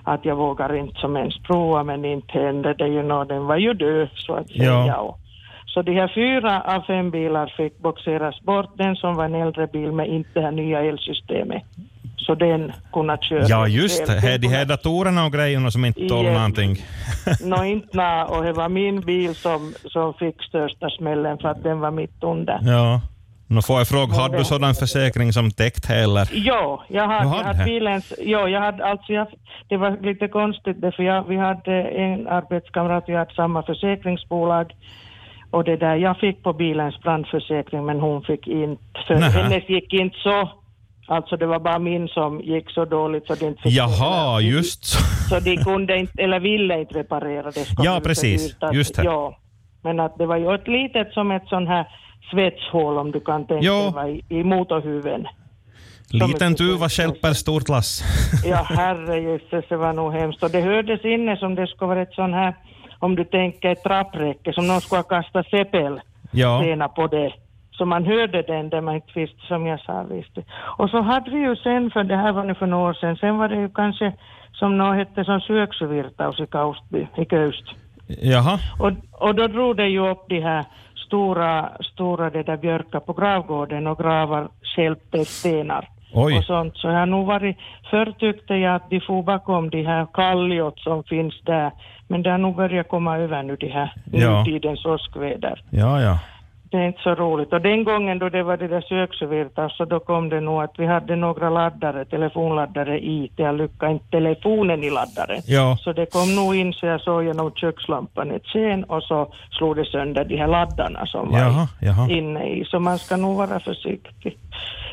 Att 0.06 0.26
jag 0.26 0.36
vågar 0.36 0.76
inte 0.76 1.00
som 1.00 1.18
ens 1.18 1.38
prova 1.44 1.84
men 1.84 2.06
inte 2.06 2.40
hände 2.40 2.74
det 2.74 2.88
ju 2.88 3.04
nå, 3.04 3.24
den 3.24 3.46
var 3.46 3.58
ju 3.58 3.74
död 3.74 4.10
så 4.16 4.34
att 4.34 4.48
säga. 4.50 4.86
Ja. 4.88 5.18
Så 5.66 5.82
de 5.82 5.94
här 5.94 6.12
fyra 6.16 6.62
av 6.62 6.82
fem 6.82 7.12
bilar 7.12 7.54
fick 7.58 7.78
boxeras 7.80 8.42
bort, 8.42 8.78
den 8.78 8.96
som 8.96 9.16
var 9.16 9.26
en 9.26 9.36
äldre 9.36 9.68
bil 9.68 9.92
med 9.92 10.08
inte 10.08 10.30
det 10.34 10.42
här 10.42 10.52
nya 10.52 10.80
elsystemet. 10.84 11.64
Så 12.26 12.36
den 12.36 12.72
kunde 12.94 13.18
köra. 13.22 13.46
Ja, 13.48 13.68
just 13.68 14.08
det. 14.08 14.20
Här, 14.20 14.38
de 14.38 14.48
här 14.48 14.66
datorerna 14.66 15.26
och 15.26 15.34
grejerna 15.34 15.72
som 15.72 15.86
inte 15.86 16.08
tål 16.08 16.26
någonting. 16.26 16.78
Nå 17.44 17.64
inte 17.64 17.98
nå, 17.98 18.26
och 18.30 18.44
det 18.44 18.54
var 18.54 18.70
min 18.70 19.02
bil 19.02 19.36
som, 19.36 19.74
som 19.86 20.14
fick 20.14 20.44
största 20.44 20.90
smällen 20.90 21.38
för 21.38 21.48
att 21.48 21.64
den 21.64 21.80
var 21.80 21.92
mitt 21.92 22.24
under. 22.24 22.60
Ja. 22.62 23.02
Nu 23.48 23.62
får 23.62 23.78
jag 23.78 23.88
fråga, 23.88 24.14
har 24.14 24.30
du 24.30 24.44
sådan 24.44 24.76
försäkring 24.76 25.34
som 25.34 25.52
täckt 25.52 25.86
heller? 25.86 26.30
Ja, 26.34 26.84
jag 26.88 27.08
hade, 27.08 27.38
jag 27.38 27.44
hade 27.44 27.64
bilens, 27.64 28.14
ja, 28.18 28.48
jag 28.48 28.62
hade 28.62 28.86
alltså, 28.86 29.14
jag, 29.14 29.28
det 29.68 29.78
var 29.78 29.98
lite 30.02 30.28
konstigt 30.28 30.82
det, 30.82 30.92
för 30.92 31.04
jag, 31.04 31.28
vi 31.28 31.38
hade 31.38 31.82
en 31.84 32.28
arbetskamrat, 32.28 33.04
vi 33.08 33.16
hade 33.16 33.34
samma 33.34 33.64
försäkringsbolag 33.64 34.74
och 35.52 35.64
det 35.64 35.78
där, 35.78 35.96
jag 35.96 36.18
fick 36.18 36.44
på 36.44 36.54
bilens 36.54 37.00
brandförsäkring 37.02 37.86
men 37.86 38.00
hon 38.00 38.24
fick 38.24 38.48
inte, 38.48 38.84
för 39.08 39.16
Nähä. 39.16 39.30
hennes 39.30 39.70
gick 39.70 39.94
inte 39.94 40.18
så, 40.20 40.50
alltså 41.08 41.38
det 41.38 41.46
var 41.46 41.60
bara 41.60 41.80
min 41.80 42.08
som 42.08 42.42
gick 42.42 42.70
så 42.72 42.86
dåligt 42.86 43.28
så 43.28 43.36
det 43.36 43.46
inte 43.46 43.62
fick 43.62 43.72
Jaha, 43.74 44.42
just 44.42 44.86
så. 44.86 45.00
så 45.30 45.40
de 45.40 45.58
kunde 45.58 45.98
inte, 45.98 46.22
eller 46.24 46.40
ville 46.40 46.80
inte 46.80 47.00
reparera 47.00 47.52
det. 47.52 47.66
Ja, 47.78 48.00
precis. 48.04 48.52
utan- 48.52 48.74
Just 48.76 48.96
det. 48.96 49.04
Ja, 49.04 49.38
men 49.84 50.00
att 50.00 50.18
det 50.18 50.26
var 50.26 50.38
ju 50.38 50.56
ett 50.56 50.68
litet 50.68 51.14
som 51.14 51.32
ett 51.32 51.48
sån 51.48 51.68
här 51.68 51.86
svetshål 52.32 52.98
om 52.98 53.12
du 53.12 53.20
kan 53.20 53.48
tänka 53.48 53.72
dig 54.02 54.24
i, 54.30 54.36
i 54.40 54.44
motorhuven. 54.44 55.28
Liten 56.12 56.56
tuva 56.56 56.90
stjälper 56.90 57.34
stort 57.34 57.70
lass. 57.70 58.04
Ja, 58.46 58.56
herrejösses, 58.64 59.66
det 59.70 59.78
var 59.78 59.94
nog 59.94 60.14
hemskt. 60.14 60.44
Och 60.44 60.50
det 60.52 60.62
hördes 60.62 61.06
inne 61.06 61.38
som 61.38 61.56
det 61.56 61.68
skulle 61.68 61.90
vara 61.90 62.02
ett 62.02 62.14
sån 62.14 62.34
här, 62.34 62.54
om 63.00 63.16
du 63.16 63.24
tänker 63.26 63.70
ett 63.72 63.84
trappräcke, 63.84 64.54
som 64.54 64.68
någon 64.68 64.82
skulle 64.82 65.00
ha 65.00 65.04
kastat 65.04 65.46
sepel 65.50 66.02
Ja. 66.32 66.90
på 66.96 67.08
det. 67.08 67.34
Så 67.78 67.86
man 67.86 68.06
hörde 68.06 68.42
den 68.42 68.70
där 68.70 68.82
man 68.82 68.96
inte 68.96 69.20
visste, 69.20 69.42
som 69.48 69.66
jag 69.68 69.80
sa, 69.80 70.04
visste. 70.04 70.44
Och 70.78 70.90
så 70.90 71.02
hade 71.02 71.32
vi 71.32 71.38
ju 71.40 71.56
sen, 71.56 71.92
för 71.92 72.04
det 72.04 72.16
här 72.16 72.32
var 72.32 72.44
nu 72.44 72.54
för 72.56 72.66
några 72.66 72.90
år 72.90 72.94
sedan, 72.94 73.16
sen 73.16 73.38
var 73.38 73.48
det 73.50 73.56
ju 73.56 73.70
kanske 73.70 74.14
som 74.52 74.78
något 74.78 74.96
hette 74.96 75.24
som 75.26 75.40
Syöksyvirtaus 75.42 76.40
i 76.40 76.46
Kaustby, 76.48 77.08
i 77.18 77.26
Köst. 77.26 77.64
Jaha. 78.08 78.60
Och, 78.80 78.92
och 79.28 79.36
då 79.36 79.48
drog 79.48 79.78
det 79.78 79.88
ju 79.88 80.10
upp 80.12 80.26
de 80.30 80.42
här 80.42 80.66
stora, 81.08 81.70
stora 81.94 82.30
det 82.30 82.44
där 82.44 82.58
björkar 82.58 83.00
på 83.00 83.14
gravgården 83.14 83.88
och 83.88 83.98
gravar 83.98 84.48
stjälpte 84.76 85.26
stenar 85.26 85.90
Oj. 86.14 86.38
och 86.38 86.44
sånt. 86.44 86.78
Så 86.78 86.88
jag 86.88 87.00
har 87.00 87.06
nog 87.06 87.26
varit, 87.28 87.58
förr 87.90 88.14
tyckte 88.20 88.54
jag 88.56 88.76
att 88.76 88.90
de 88.90 89.00
for 89.02 89.24
bakom 89.24 89.70
de 89.70 89.84
här 89.86 90.08
kalljot 90.14 90.80
som 90.80 91.04
finns 91.04 91.42
där, 91.44 91.72
men 92.08 92.24
det 92.24 92.30
har 92.32 92.38
nog 92.38 92.56
börjat 92.56 92.88
komma 92.88 93.18
över 93.18 93.44
nu 93.44 93.56
de 93.56 93.68
här 93.70 93.94
Ja. 94.12 94.40
nutidens 94.44 94.86
åskväder. 94.86 95.62
Ja, 95.70 96.02
ja. 96.02 96.20
Det 96.74 96.80
är 96.80 96.88
inte 96.88 97.02
så 97.02 97.16
roligt. 97.16 97.54
Och 97.54 97.62
den 97.62 97.84
gången 97.84 98.20
då 98.20 98.30
det 98.30 98.44
var 98.44 98.58
det 98.58 98.68
där 98.68 98.82
söksyvirtar 98.82 99.70
så 99.70 99.86
då 99.86 100.00
kom 100.00 100.30
det 100.30 100.40
nog 100.42 100.64
att 100.64 100.74
vi 100.78 100.86
hade 100.86 101.16
några 101.16 101.50
laddare, 101.50 102.06
telefonladdare 102.06 103.00
i, 103.00 103.32
jag 103.36 103.58
lyckade 103.58 103.92
inte 103.92 104.06
telefonen 104.10 104.84
i 104.84 104.90
laddaren. 104.90 105.42
Ja. 105.46 105.78
Så 105.80 105.94
det 105.94 106.06
kom 106.06 106.36
nog 106.36 106.56
in 106.56 106.74
så 106.74 106.86
jag 106.86 107.02
såg 107.02 107.24
genom 107.24 107.52
kökslampan 107.52 108.32
ett 108.32 108.46
sken 108.46 108.84
och 108.84 109.04
så 109.04 109.34
slog 109.52 109.76
det 109.76 109.86
sönder 109.86 110.26
de 110.26 110.38
här 110.38 110.48
laddarna 110.48 111.06
som 111.06 111.32
var 111.32 111.40
Jaha, 111.40 111.68
jaha. 111.82 112.10
inne 112.10 112.50
i. 112.50 112.66
Så 112.66 112.80
man 112.80 112.98
ska 112.98 113.18
nog 113.18 113.38
vara 113.38 113.60
försiktig. 113.60 114.38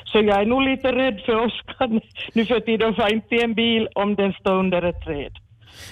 Så 0.05 0.19
jag 0.19 0.41
är 0.41 0.47
nog 0.47 0.63
lite 0.63 0.93
rädd 0.93 1.21
för 1.27 1.45
åskan 1.45 2.01
nu 2.35 2.45
för 2.45 2.61
tiden, 2.61 2.95
för 2.95 3.13
inte 3.13 3.35
en 3.35 3.55
bil 3.55 3.89
om 3.95 4.15
den 4.15 4.33
står 4.33 4.53
under 4.55 4.83
ett 4.83 5.05
träd. 5.05 5.33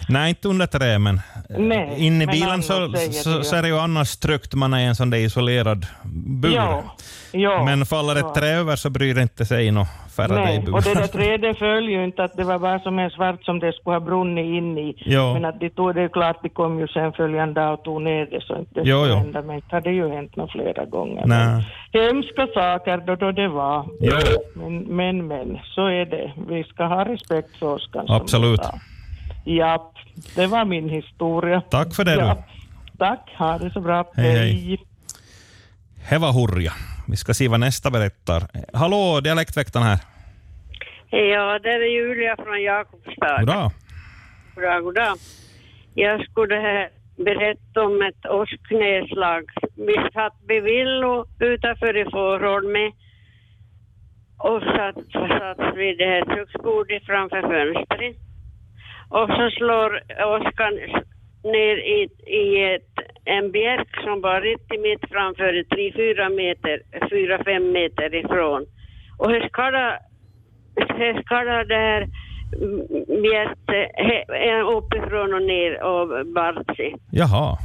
Nej, 0.08 0.28
inte 0.28 0.48
under 0.48 0.66
trä, 0.66 0.98
men 0.98 1.20
Nej, 1.48 1.94
inne 1.96 2.24
i 2.24 2.26
bilen 2.26 2.62
så, 2.62 2.92
så, 3.10 3.42
så 3.42 3.56
är 3.56 3.62
det 3.62 3.68
ju 3.68 3.78
annars 3.78 4.16
tryggt. 4.16 4.54
Man 4.54 4.74
är 4.74 4.78
i 4.78 4.84
en 4.84 4.94
sån 4.94 5.10
där 5.10 5.18
isolerad 5.18 5.86
bur. 6.42 6.54
Ja, 6.54 6.82
ja. 7.32 7.64
Men 7.64 7.86
faller 7.86 8.16
ett 8.16 8.20
ja. 8.22 8.34
trä 8.34 8.48
över 8.48 8.76
så 8.76 8.90
bryr 8.90 9.14
det 9.14 9.22
inte 9.22 9.44
sig 9.46 9.70
nå 9.70 9.86
Faraday 10.16 10.58
Nej, 10.58 10.72
och 10.72 10.82
det 10.82 10.94
där 10.94 11.06
trädet 11.18 11.58
föll 11.58 11.88
ju 11.88 12.04
inte 12.04 12.24
att 12.24 12.36
det 12.36 12.44
var 12.44 12.58
bara 12.58 12.78
som 12.78 12.98
en 12.98 13.10
svart 13.10 13.44
som 13.44 13.58
det 13.58 13.72
skulle 13.72 13.96
ha 13.96 14.00
brunnit 14.00 14.46
in 14.46 14.78
i. 14.78 14.94
Ja. 14.98 15.34
Men 15.34 15.44
att 15.44 15.60
de 15.60 15.70
tog 15.70 15.94
det 15.94 16.02
är 16.02 16.08
klart, 16.08 16.42
de 16.42 16.48
kom 16.48 16.80
ju 16.80 16.88
sen 16.88 17.12
följande 17.12 17.60
dag 17.60 17.74
och 17.74 17.84
tog 17.84 18.02
ner 18.02 18.26
det 18.26 18.40
så 18.40 18.58
inte 18.58 18.74
det 18.74 18.88
Jo, 18.90 18.98
skulle 18.98 19.14
jo. 19.14 19.18
hända. 19.18 19.42
Men 19.42 19.56
det 19.56 19.76
hade 19.76 19.90
ju 19.90 20.08
hänt 20.08 20.36
nog 20.36 20.50
flera 20.50 20.84
gånger. 20.84 21.26
Nej. 21.26 21.46
Men 21.46 21.62
Hemska 21.92 22.46
saker 22.54 22.96
då, 23.06 23.14
då 23.14 23.32
det 23.32 23.48
var. 23.48 23.86
Jo. 24.00 24.16
Men, 24.54 24.96
men, 24.96 25.26
men, 25.26 25.58
så 25.74 25.86
är 25.86 26.04
det. 26.04 26.32
Vi 26.48 26.64
ska 26.64 26.84
ha 26.84 27.04
respekt 27.04 27.56
för 27.58 27.66
åskan. 27.66 28.06
Absolut. 28.08 28.60
Ja, 29.48 29.92
det 30.36 30.46
var 30.46 30.64
min 30.64 30.88
historia. 30.88 31.60
Tack 31.70 31.94
för 31.94 32.04
det 32.04 32.14
ja. 32.14 32.34
du. 32.34 32.98
Tack, 32.98 33.34
ha 33.38 33.58
det 33.58 33.70
så 33.70 33.80
bra. 33.80 34.04
Hej, 34.14 34.30
hej. 34.30 34.80
Det 36.10 36.18
var 36.18 36.32
Hurja. 36.32 36.72
Vi 37.08 37.16
ska 37.16 37.34
se 37.34 37.48
vad 37.48 37.60
nästa 37.60 37.90
berättar. 37.90 38.42
Hallå, 38.72 39.20
dialektväktaren 39.20 39.86
här. 39.86 39.98
Ja, 41.10 41.58
det 41.58 41.68
är 41.68 41.80
Julia 41.80 42.36
från 42.36 42.62
Jakobstad. 42.62 43.38
Goddag. 43.40 43.70
Goddag, 44.54 44.80
goddag. 44.82 45.16
Jag 45.94 46.24
skulle 46.30 46.88
berätta 47.16 47.82
om 47.82 48.02
ett 48.02 48.26
åsknedslag. 48.26 49.44
Vi 49.76 49.96
satt 50.14 50.36
vid 50.48 50.62
Villo 50.62 51.26
utanför 51.40 51.96
i 51.96 52.04
Fårholme 52.04 52.86
och 54.38 54.60
satt, 54.62 54.96
satt 55.12 55.76
vid 55.76 55.98
det 55.98 56.08
här 56.12 56.24
köksbordet 56.36 57.06
framför 57.06 57.42
fönstret. 57.42 58.27
Och 59.08 59.28
så 59.28 59.50
slår 59.50 59.90
åskan 60.36 60.74
ner 61.44 61.76
i, 61.76 62.08
i 62.26 62.74
ett, 62.74 62.92
en 63.24 63.50
björk 63.52 64.02
som 64.04 64.20
var 64.20 64.40
riktigt 64.40 64.80
mitt 64.80 65.10
framför, 65.10 65.52
3-4 65.52 66.36
meter, 66.36 66.82
4-5 66.92 67.72
meter 67.72 68.14
ifrån. 68.14 68.66
Och 69.18 69.32
det 69.32 69.48
skadade 69.48 69.98
det 70.74 71.22
skadade 71.24 71.64
där 71.64 72.08
mjälte 73.22 73.76
uppifrån 74.76 75.34
och 75.34 75.42
ner 75.42 75.82
och 75.82 76.26
bart 76.26 76.76
sig. 76.76 76.94
Jaha. 77.10 77.58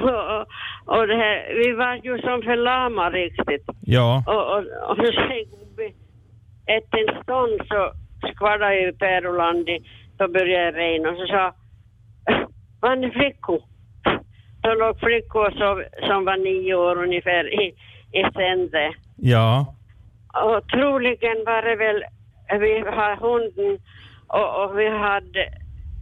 Och, 0.00 0.40
och 0.98 1.06
det 1.06 1.16
här, 1.16 1.54
vi 1.54 1.72
var 1.72 1.94
ju 1.94 2.18
som 2.18 2.42
förlamade 2.42 3.18
riktigt. 3.18 3.66
Ja. 3.80 4.24
Och, 4.26 4.44
och, 4.52 4.90
och 4.90 4.96
så 4.96 5.12
gubbe, 5.50 5.92
efter 6.66 6.98
en 6.98 7.22
stund 7.22 7.60
så 7.68 7.92
skvallrade 8.32 8.80
ju 8.80 8.92
Pärolandi, 8.92 9.78
då 10.18 10.28
började 10.28 10.70
det 10.70 10.78
regna 10.78 11.10
och 11.10 11.16
så 11.16 11.26
sa 11.26 11.54
var 12.80 12.92
är 12.92 13.10
flickor? 13.10 13.62
Då 14.62 14.74
låg 14.74 15.00
flickor 15.00 15.50
som, 15.50 15.84
som 16.08 16.24
var 16.24 16.36
nio 16.36 16.74
år 16.74 17.02
ungefär 17.02 17.62
i, 17.62 17.74
i 18.12 18.22
sänder 18.34 18.94
Ja. 19.16 19.74
Och 20.34 20.68
troligen 20.68 21.44
var 21.46 21.62
det 21.62 21.76
väl, 21.76 22.04
vi 22.60 22.78
har 22.78 23.16
hunden 23.16 23.78
och, 24.26 24.64
och 24.64 24.78
vi 24.78 24.88
hade, 24.88 25.42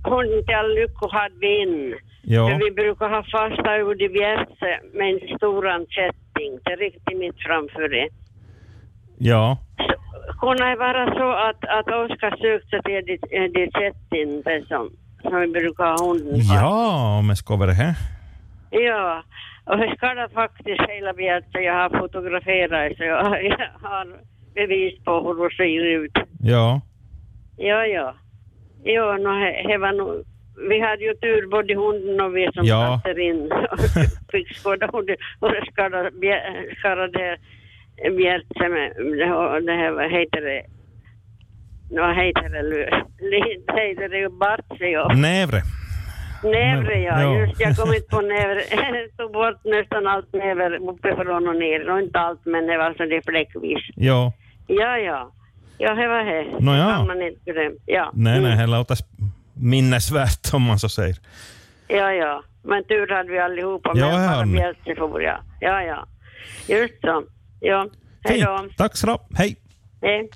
hunden 0.05 0.45
till 0.45 0.55
all 0.55 0.75
lycka 0.75 1.09
hade 1.11 1.35
vi 1.41 1.63
in. 1.63 1.95
Ja. 2.23 2.49
För 2.49 2.65
vi 2.65 2.71
brukar 2.71 3.09
ha 3.09 3.23
fasta 3.23 3.85
ord 3.85 4.03
i 4.03 4.09
Bjärse 4.09 4.81
med 4.93 5.09
en 5.15 5.37
stor 5.37 5.69
ansättning, 5.69 6.51
det 6.65 6.77
riktigt 6.77 7.19
mitt 7.19 7.39
framför 7.47 7.89
det. 7.89 8.09
Ja. 9.19 9.59
Kunde 10.41 10.65
det 10.71 10.77
vara 10.77 11.15
så 11.15 11.31
att, 11.33 11.65
att 11.79 11.87
Oskar 11.89 12.31
sökte 12.37 12.83
till 12.83 13.07
det, 13.07 13.49
det 13.49 13.71
det 14.45 14.67
som, 14.69 14.91
som 15.23 15.41
vi 15.41 15.47
brukar 15.49 15.85
ha 15.85 15.97
hunden. 16.09 16.41
Ja, 16.55 17.23
jag 17.29 17.37
ska 17.39 17.57
vara 17.57 17.67
det 17.67 17.75
här. 17.75 17.95
Ja, 18.71 19.23
och 19.65 19.77
det 19.79 19.95
skadade 19.97 20.35
faktiskt 20.35 20.81
hela 20.89 21.13
Bjärse. 21.13 21.61
Jag 21.61 21.75
har 21.75 21.99
fotograferat 21.99 22.97
så 22.97 23.05
jag, 23.05 23.45
jag 23.45 23.59
har 23.83 24.07
bevis 24.55 25.05
på 25.05 25.13
hur 25.21 25.49
det 25.49 25.57
ser 25.57 25.87
ut. 26.05 26.17
Ja. 26.41 26.81
Ja, 27.57 27.87
ja. 27.87 28.15
Jo, 28.85 29.05
no, 29.13 29.29
he, 29.41 29.69
he 29.69 29.79
var 29.79 29.93
nog, 29.93 30.25
vi 30.69 30.81
hade 30.81 31.03
ju 31.05 31.15
tur 31.15 31.51
både 31.51 31.75
hunden 31.75 32.21
och 32.21 32.37
vi 32.37 32.49
som 32.55 32.65
Ja. 32.65 33.01
satte 33.05 33.21
in 33.21 33.51
fick 34.33 34.57
skåda 34.57 34.87
och 34.87 35.05
det, 35.07 35.17
och 35.41 35.51
skadade, 35.73 36.11
skadade 36.79 37.37
Bjärse 37.97 38.69
med 38.69 38.93
det, 39.67 39.73
här, 39.73 39.91
vad 39.91 40.11
heter 40.11 40.41
det, 40.41 40.63
vad 41.91 42.17
heter 42.17 42.49
det, 42.49 43.37
heter 43.81 44.09
det 44.09 44.19
ju 44.19 44.29
Bartse, 44.29 44.87
ja. 44.87 45.09
Nävre. 45.15 45.63
Nävre, 46.43 47.01
ja. 47.01 47.21
Ja. 47.21 47.39
Just 47.39 47.61
jag 47.61 47.77
kom 47.77 47.95
inte 47.95 48.09
på 48.09 48.21
nävre. 48.21 48.63
Jag 48.71 49.17
tog 49.17 49.33
bort 49.33 49.65
nästan 49.65 50.07
allt 50.07 50.33
näver 50.33 50.89
uppifrån 50.91 51.49
och 51.49 51.57
ner. 51.57 51.91
Och 51.91 51.99
inte 52.01 52.19
allt, 52.19 52.45
men 52.45 52.67
det 52.67 52.79
var 52.79 52.95
så 52.95 53.05
det 53.05 53.23
fläckvis. 53.25 53.85
Ja. 53.95 54.33
Ja, 54.67 54.99
ja. 54.99 55.33
Ja, 55.79 55.95
det 55.95 56.09
var 56.09 56.25
det. 56.25 56.47
Nå 56.61 56.75
ja. 56.75 57.05
Man 57.05 57.23
inte 57.23 57.53
glömma. 57.53 57.77
Ja. 57.87 58.11
Nej, 58.15 58.41
nej, 58.41 58.57
det 58.57 58.67
låter 58.67 58.97
minnesvärt 59.55 60.55
om 60.55 60.63
man 60.63 60.79
så 60.79 60.89
säger. 60.89 61.17
Ja, 61.89 62.13
ja. 62.13 62.43
Men 62.63 62.85
tur 62.85 63.09
hade 63.09 63.33
vi 63.33 63.39
allihopa. 63.39 63.93
Ja, 63.95 64.45
men 64.45 64.55
bara 64.55 64.97
for, 65.09 65.23
ja. 65.23 65.39
Ja, 65.61 65.83
ja. 65.83 66.07
Just 66.69 67.01
så. 67.01 67.23
Ja. 67.61 67.87
Hej 68.25 68.41
då. 68.41 68.59
Fint. 68.59 68.77
Tack 68.77 68.97
så 68.97 69.07
du. 69.07 69.37
Hej. 69.37 69.57
Hej. 70.03 70.31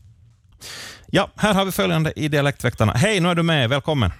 Ja, 1.06 1.28
här 1.36 1.54
har 1.54 1.64
vi 1.64 1.72
följande 1.72 2.12
i 2.16 2.28
Dialektväktarna. 2.28 2.92
Hej, 2.92 3.20
nu 3.20 3.28
är 3.28 3.34
du 3.34 3.42
med. 3.42 3.70
Välkommen. 3.70 4.10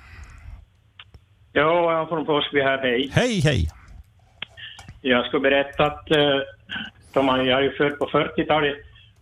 Ja, 1.53 1.93
jag 1.93 2.03
är 2.03 2.07
från 2.07 2.27
Forsby 2.27 2.61
här, 2.61 2.79
hej. 2.79 3.11
Hej, 3.13 3.41
hej. 3.41 3.69
Jag 5.03 5.27
ska 5.27 5.39
berätta 5.41 5.87
att 5.87 6.11
eh, 6.11 6.39
de 7.13 7.29
har, 7.29 7.39
jag 7.39 7.59
är 7.59 7.63
ju 7.63 7.77
född 7.77 7.99
på 7.99 8.07
40-talet 8.07 8.77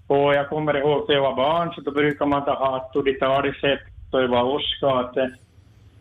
och 0.06 0.34
jag 0.34 0.48
kommer 0.48 0.76
ihåg 0.76 1.04
när 1.08 1.14
jag 1.14 1.22
var 1.22 1.36
barn 1.36 1.72
så 1.74 1.80
då 1.80 1.90
brukar 1.90 2.26
man 2.26 2.44
ta 2.44 2.64
hattor 2.64 3.08
i 3.08 3.14
talesätt 3.14 3.80
då 4.10 4.20
jag 4.20 4.28
var 4.28 4.42
Oskar 4.42 5.00
att, 5.00 5.16
eh, 5.16 5.26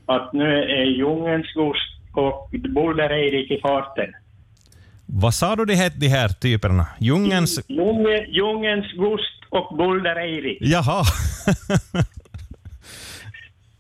att 0.06 0.34
nu 0.34 0.64
är 0.64 0.84
djungelns 0.84 1.54
gust 1.54 2.16
och 2.16 2.50
Buller 2.52 3.12
Erik 3.12 3.52
i 3.52 3.62
farten. 3.62 4.14
Vad 5.10 5.34
sa 5.34 5.56
du 5.56 5.66
det 5.66 5.76
hette, 5.76 5.98
de 6.00 6.08
här 6.08 6.30
typerna? 6.30 6.88
Djungens... 7.00 7.60
Djungel, 7.68 8.26
djungelns 8.30 8.92
gust 8.92 9.44
och 9.50 9.78
Buller 9.78 10.20
Erik 10.20 10.58
Jaha. 10.62 11.04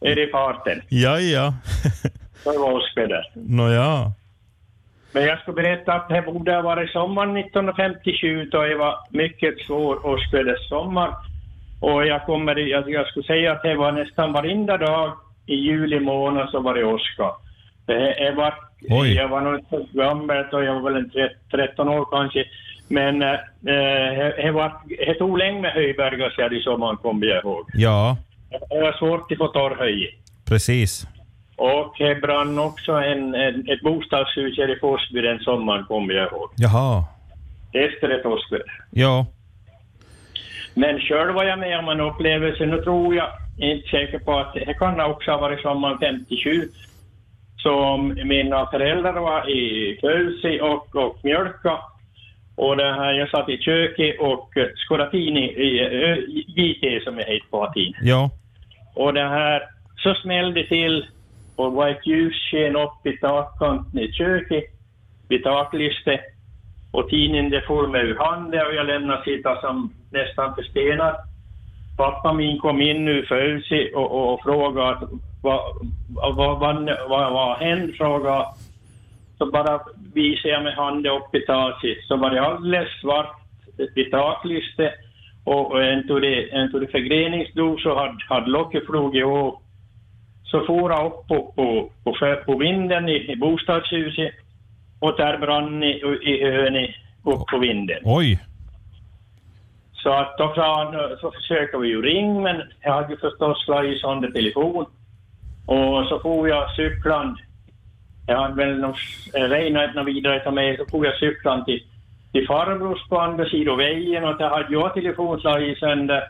är 0.02 0.28
i 0.28 0.32
farten. 0.32 0.82
ja, 0.90 1.20
ja. 1.20 1.54
Det 2.44 2.58
var 2.58 2.72
Oskar 2.74 3.08
där. 3.08 3.32
Nåja. 3.34 4.12
Men 5.12 5.24
jag 5.24 5.40
ska 5.40 5.52
berätta 5.52 5.94
att 5.94 6.10
det 6.10 6.22
borde 6.22 6.56
ha 6.56 6.62
varit 6.62 6.92
sommaren 6.92 7.38
1957 7.38 8.46
då 8.52 8.62
det 8.62 8.76
var 8.76 8.96
mycket 9.10 9.60
svår 9.60 10.06
åskväderssommar. 10.06 11.16
Och 11.82 12.06
jag 12.06 12.26
kommer, 12.26 12.56
jag, 12.56 12.90
jag 12.90 13.08
skulle 13.08 13.26
säga 13.26 13.52
att 13.52 13.64
det 13.64 13.76
var 13.76 13.92
nästan 13.92 14.34
varenda 14.34 14.78
dag 14.78 15.14
i 15.46 15.56
juli 15.56 16.00
månad 16.00 16.50
så 16.50 16.60
var 16.60 16.74
det 16.76 16.86
åska. 16.86 17.32
Det 17.88 18.34
var, 18.38 18.54
Oj. 18.90 19.14
jag 19.14 19.28
var 19.28 19.42
nog 19.42 19.56
inte 19.60 19.70
så 19.70 19.98
gammal 19.98 20.46
då, 20.52 20.64
jag 20.64 20.74
var 20.82 20.92
väl 20.92 20.96
en 21.04 21.10
tre- 21.10 21.30
13 21.52 21.90
år 21.90 22.06
kanske. 22.12 22.46
Men 22.88 23.22
eh, 23.22 23.36
det 23.60 24.52
det 25.06 25.14
tog 25.14 25.38
länge 25.38 25.62
med 25.62 25.72
höjbergar 25.72 26.30
så 26.30 26.56
i 26.56 26.62
sommaren 26.62 26.98
kommer 26.98 27.28
jag 27.28 27.44
ihåg. 27.44 27.70
Ja, 27.74 28.18
Det 28.70 28.82
var 28.82 28.92
svårt 28.92 29.32
att 29.32 29.38
få 29.38 29.48
torr 29.48 29.76
höj. 29.80 30.18
precis. 30.48 31.08
Och 31.56 31.96
det 32.00 32.16
brann 32.22 32.60
också 32.60 32.92
en, 32.92 33.36
en, 33.36 33.70
ett 33.70 33.82
bostadshus 33.82 34.58
här 34.58 34.76
i 34.76 34.80
Forsby 34.80 35.22
den 35.22 35.40
sommaren 35.40 35.86
kommer 35.86 36.14
jag 36.14 36.32
ihåg. 36.32 36.50
Jaha. 36.56 37.04
Efter 37.74 38.10
ett 38.10 38.26
åskväder. 38.26 38.72
Ja. 38.92 39.26
Men 40.74 41.00
själv 41.00 41.34
var 41.34 41.44
jag 41.44 41.60
med 41.60 41.80
om 41.80 41.90
en 41.90 42.02
upplevelse, 42.02 42.66
nu 42.66 42.82
tror 42.82 43.16
jag, 43.16 43.30
jag 43.58 43.70
inte 43.72 43.88
säker 43.90 44.20
på 44.20 44.40
att 44.40 44.54
det 44.54 44.74
kan 44.74 45.02
också 45.02 45.32
ha 45.32 45.38
varit 45.38 45.62
sommaren 45.62 45.98
57, 46.00 46.70
som 47.58 48.08
mina 48.08 48.66
föräldrar 48.66 49.20
var 49.20 49.50
i 49.50 49.98
Kölsi 50.02 50.60
och, 50.62 50.96
och 50.96 51.18
mjölka. 51.24 51.80
Och 52.56 52.78
det 52.78 52.94
här, 52.94 53.14
jag 53.14 53.30
satt 53.30 53.50
i 53.50 53.58
köket 53.58 54.20
och 54.20 54.50
skoratini, 54.76 55.48
GT 56.48 57.04
som 57.04 57.18
jag 57.18 57.26
heter 57.26 57.48
på 57.50 57.64
latin. 57.64 57.94
Ja. 58.02 58.30
Och 58.96 59.14
det 59.14 59.28
här, 59.28 59.62
så 59.96 60.14
smällde 60.14 60.68
till 60.68 61.06
och 61.56 61.74
var 61.74 61.90
ett 61.90 62.08
ljussken 62.08 62.76
upp 62.76 63.06
i 63.06 63.18
takkanten 63.18 64.00
i 64.00 64.12
köket, 64.12 64.64
vid 65.30 65.44
taklistet. 65.44 66.22
Och 66.92 67.10
tidningen 67.10 67.50
det 67.50 67.62
for 67.62 67.88
mig 67.88 68.02
ur 68.02 68.18
handen 68.20 68.68
och 68.68 68.74
jag 68.74 68.88
lämnade 68.88 69.24
sitta 69.24 69.62
som 69.62 69.94
nästan 70.12 70.56
förstenad. 70.56 71.16
Pappa 71.98 72.34
min 72.34 72.60
kom 72.60 72.82
in 72.82 73.06
nu 73.06 73.26
födelse 73.26 73.90
och, 73.96 74.12
och, 74.12 74.34
och 74.34 74.44
frågade 74.44 75.08
vad, 75.48 76.36
vad, 76.36 76.60
vad, 76.60 76.90
vad, 77.10 77.34
vad, 77.34 77.58
hände, 77.58 77.94
frågade. 77.94 78.46
Så 79.38 79.46
bara 79.46 79.80
visade 80.14 80.54
jag 80.54 80.64
med 80.64 80.74
handen 80.74 81.12
upp 81.12 81.36
i 81.36 81.42
taket, 81.46 81.98
så 82.08 82.18
var 82.18 82.30
det 82.30 82.42
alldeles 82.42 83.02
svart 83.02 83.36
vid 83.96 84.12
taklistet 84.12 84.94
och, 85.44 85.84
en 85.84 86.08
tog 86.08 86.22
det, 86.22 86.50
en 86.50 86.72
tog 86.72 86.82
det 86.82 86.88
förgreningsdos 86.88 87.86
och 87.86 88.00
hade, 88.00 88.18
hade 88.30 88.50
locket 88.50 88.86
flugit 88.86 89.26
av. 89.26 89.60
Så 90.44 90.66
for 90.66 90.92
jag 90.92 91.06
upp 91.06 91.28
på, 91.28 91.54
på, 91.56 91.92
på, 92.04 92.36
på 92.46 92.58
vinden 92.58 93.10
i, 93.10 93.32
i 93.32 93.36
bostadshuset 93.36 94.34
och 95.00 95.18
där 95.18 95.38
brann 95.38 95.84
i, 95.84 95.94
i 96.22 96.52
hörnet 96.52 96.90
upp 97.24 97.48
på 97.48 97.58
vinden. 97.58 98.00
Oj. 98.04 98.40
Så 99.94 100.10
att 100.10 100.38
då 100.38 100.54
sa 100.56 100.84
han, 100.84 101.18
så 101.22 101.32
försöker 101.32 101.78
vi 101.78 101.88
ju 101.88 102.02
ringa, 102.02 102.42
men 102.42 102.64
jag 102.82 102.94
hade 102.94 103.14
ju 103.14 103.18
förstås 103.18 103.66
slagit 103.66 104.02
sönder 104.02 104.32
telefon. 104.32 104.86
Och 105.68 106.06
så 106.10 106.20
får 106.20 106.50
jag 106.50 106.76
cyklan, 106.76 107.38
jag 108.28 108.38
hade 108.42 108.56
väl 108.56 108.80
nog 108.80 108.96
regnat 109.34 109.96
något 109.96 110.08
vidare 110.08 110.40
till 110.40 110.52
mig, 110.52 110.78
så 110.78 110.86
får 110.86 111.06
jag 111.06 111.16
cyklan 111.18 111.66
till, 111.66 111.80
till 112.32 112.48
farbrors 112.48 113.08
på 113.10 113.20
andra 113.20 113.46
sidan 113.46 113.78
vägen 113.78 114.24
och 114.24 114.38
där 114.38 114.50
hade 114.50 114.74
jag 114.74 114.94
telefon 114.94 115.40
slagit 115.40 115.80
sönder. 115.80 116.24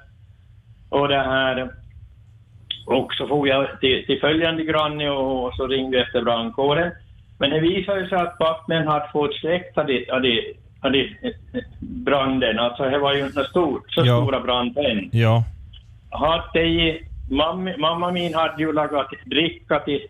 Och 0.89 1.08
det 1.08 1.19
här, 1.19 1.69
och 2.86 3.13
så 3.13 3.28
får 3.28 3.47
jag 3.47 3.80
till, 3.80 4.06
till 4.06 4.19
följande 4.19 4.63
granne 4.63 5.10
och, 5.10 5.45
och 5.45 5.54
så 5.56 5.67
ringde 5.67 6.02
efter 6.02 6.21
brandkåren. 6.21 6.91
Men 7.39 7.50
det 7.50 7.60
visade 7.60 8.10
sig 8.10 8.17
att 8.17 8.36
vattnen 8.39 8.88
hade 8.88 9.10
fått 9.12 9.34
släckt 9.36 9.78
av 9.78 9.86
det, 9.86 10.10
av 10.10 10.21
det, 10.21 10.54
av 10.82 10.91
det 10.91 11.02
eh, 11.02 11.34
branden. 11.80 12.60
Alltså 12.60 12.84
det 12.84 12.97
var 13.00 13.13
ju 13.13 13.26
inte 13.26 13.43
stor, 13.43 13.82
så 13.88 14.06
Ja. 14.06 14.21
stora 14.21 14.39
brandben. 14.39 15.10
Ja. 15.12 15.43
Hade 16.12 16.62
i, 16.62 17.07
mamma, 17.30 17.74
mamma 17.78 18.12
min 18.12 18.34
hade 18.34 18.63
ju 18.63 18.74
lagat 18.74 19.10
dricka 19.26 19.80
till 19.80 20.02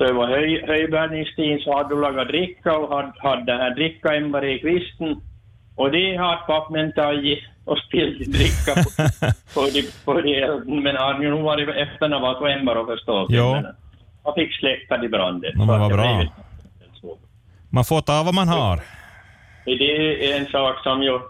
så 0.00 0.06
det 0.06 0.12
var 0.12 0.28
höj, 0.28 0.64
höjbärgningstid 0.66 1.62
så 1.62 1.76
hade 1.76 1.94
hon 1.94 2.00
lagat 2.00 2.28
dricka 2.28 2.78
och 2.78 2.96
hade, 2.96 3.12
hade 3.18 3.52
här 3.52 3.74
drickaämbar 3.74 4.44
i 4.44 4.58
kvisten. 4.58 5.20
Och 5.76 5.90
det 5.90 6.16
hade 6.16 6.42
pappan 6.46 6.92
tagit 6.92 7.38
och 7.64 7.78
spillt 7.78 8.18
dricka 8.18 8.72
på, 8.74 8.90
på, 9.54 9.66
de, 9.74 9.82
på 10.04 10.20
de 10.20 10.34
elden. 10.34 10.82
Men 10.82 10.96
hade 10.96 11.24
ju 11.24 11.30
nog 11.30 11.42
varit 11.42 11.68
efter 11.68 12.20
var 12.20 12.38
två 12.38 12.46
ämbar 12.46 12.86
förstås. 12.86 13.26
Ja. 13.30 13.62
Han 14.24 14.34
fick 14.34 14.54
släcka 14.54 15.04
i 15.04 15.08
branden. 15.08 15.52
Ja, 15.54 15.58
men 15.58 15.66
Så 15.66 15.72
att 15.72 15.80
vad 15.80 15.92
bra. 15.92 16.26
så. 17.00 17.18
Man 17.70 17.84
får 17.84 18.00
ta 18.00 18.22
vad 18.24 18.34
man 18.34 18.48
har. 18.48 18.80
Det 19.64 20.32
är 20.32 20.40
en 20.40 20.46
sak 20.46 20.82
som 20.82 21.02
jag, 21.02 21.22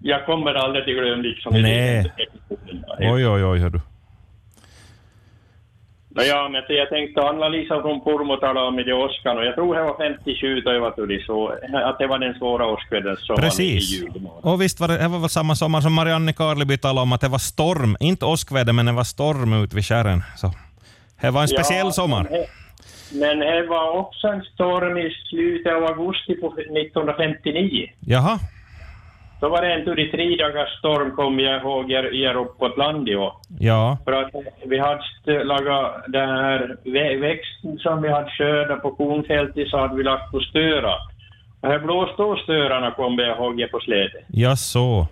jag 0.00 0.26
kommer 0.26 0.54
aldrig 0.54 0.84
till 0.84 0.94
glöm 0.94 1.22
liksom. 1.22 1.62
Nej. 1.62 2.12
Oj, 2.98 3.28
oj, 3.28 3.44
oj. 3.44 3.58
hör 3.58 3.70
du. 3.70 3.80
Nå 6.16 6.22
Ja, 6.22 6.48
men 6.48 6.62
jag 6.76 6.88
tänkte 6.88 7.20
Anna-Lisa 7.22 7.80
från 7.82 8.00
Pormo 8.00 8.36
talade 8.36 8.66
om 8.66 8.76
det 8.76 8.90
i 8.90 8.92
Oskan 8.92 9.38
och 9.38 9.44
jag 9.44 9.54
tror 9.54 9.74
det 9.74 9.82
var 9.82 9.96
57 9.98 10.60
då 10.60 10.72
jag 10.72 10.80
var 10.80 11.06
det 11.06 11.24
så, 11.24 11.48
att 11.88 11.98
det 11.98 12.06
var 12.06 12.18
den 12.18 12.34
svåra 12.34 12.66
åskvädern 12.66 13.16
som 13.16 13.34
var 13.36 13.42
i 13.42 13.46
Precis. 13.46 13.90
juli. 13.90 14.20
Och 14.42 14.62
visst 14.62 14.80
var 14.80 14.88
det, 14.88 14.98
det 14.98 15.08
var 15.08 15.28
samma 15.28 15.54
sommar 15.54 15.80
som 15.80 15.92
Marianne 15.94 16.32
Karleby 16.32 16.78
talade 16.78 17.02
om 17.02 17.12
att 17.12 17.20
det 17.20 17.28
var 17.28 17.38
storm, 17.38 17.96
inte 18.00 18.24
åskväder, 18.24 18.72
men 18.72 18.86
det 18.86 18.92
var 18.92 19.04
storm 19.04 19.52
ut 19.62 19.74
vid 19.74 19.84
skären. 19.84 20.22
Så 20.36 20.52
det 21.20 21.30
var 21.30 21.42
en 21.42 21.48
speciell 21.48 21.86
Ja, 21.86 21.92
sommar. 21.92 22.28
Men 23.12 23.38
det 23.38 23.66
var 23.66 23.90
också 23.98 24.26
en 24.26 24.42
storm 24.42 24.98
i 24.98 25.10
slutet 25.30 25.72
av 25.72 25.84
augusti 25.84 26.34
på 26.34 26.46
1959. 26.46 27.88
Jaha. 28.00 28.38
Då 29.40 29.48
var 29.48 29.62
det 29.62 29.72
en 29.72 29.84
tur 29.84 30.00
i 30.00 30.10
tre 30.10 30.36
dagars 30.36 30.78
storm, 30.78 31.10
kommer 31.16 31.42
jag 31.42 31.62
ihåg, 31.62 31.90
jag, 31.90 32.14
jag 32.14 32.36
uppåt 32.36 32.78
land 32.78 33.08
i 33.08 33.16
år. 33.16 33.32
Ja. 33.60 33.98
För 34.04 34.12
att 34.12 34.30
vi 34.66 34.78
hade 34.78 35.44
lagat 35.44 36.04
den 36.08 36.28
här 36.28 36.76
vä- 36.84 37.20
växten 37.20 37.78
som 37.78 38.02
vi 38.02 38.08
hade 38.08 38.30
skördat 38.30 38.82
på 38.82 38.90
kornfältet 38.90 39.68
så 39.68 39.78
hade 39.78 39.96
vi 39.96 40.02
lagt 40.02 40.30
på 40.32 40.40
störa. 40.40 40.94
Och 41.60 41.68
här 41.68 41.78
blåste 41.78 42.22
då 42.22 42.36
störarna 42.36 42.90
kommer 42.90 43.22
jag 43.22 43.36
ihåg 43.36 43.70
på 43.70 43.80
slädet. 43.80 44.24
Ja, 44.28 44.56
så. 44.56 45.06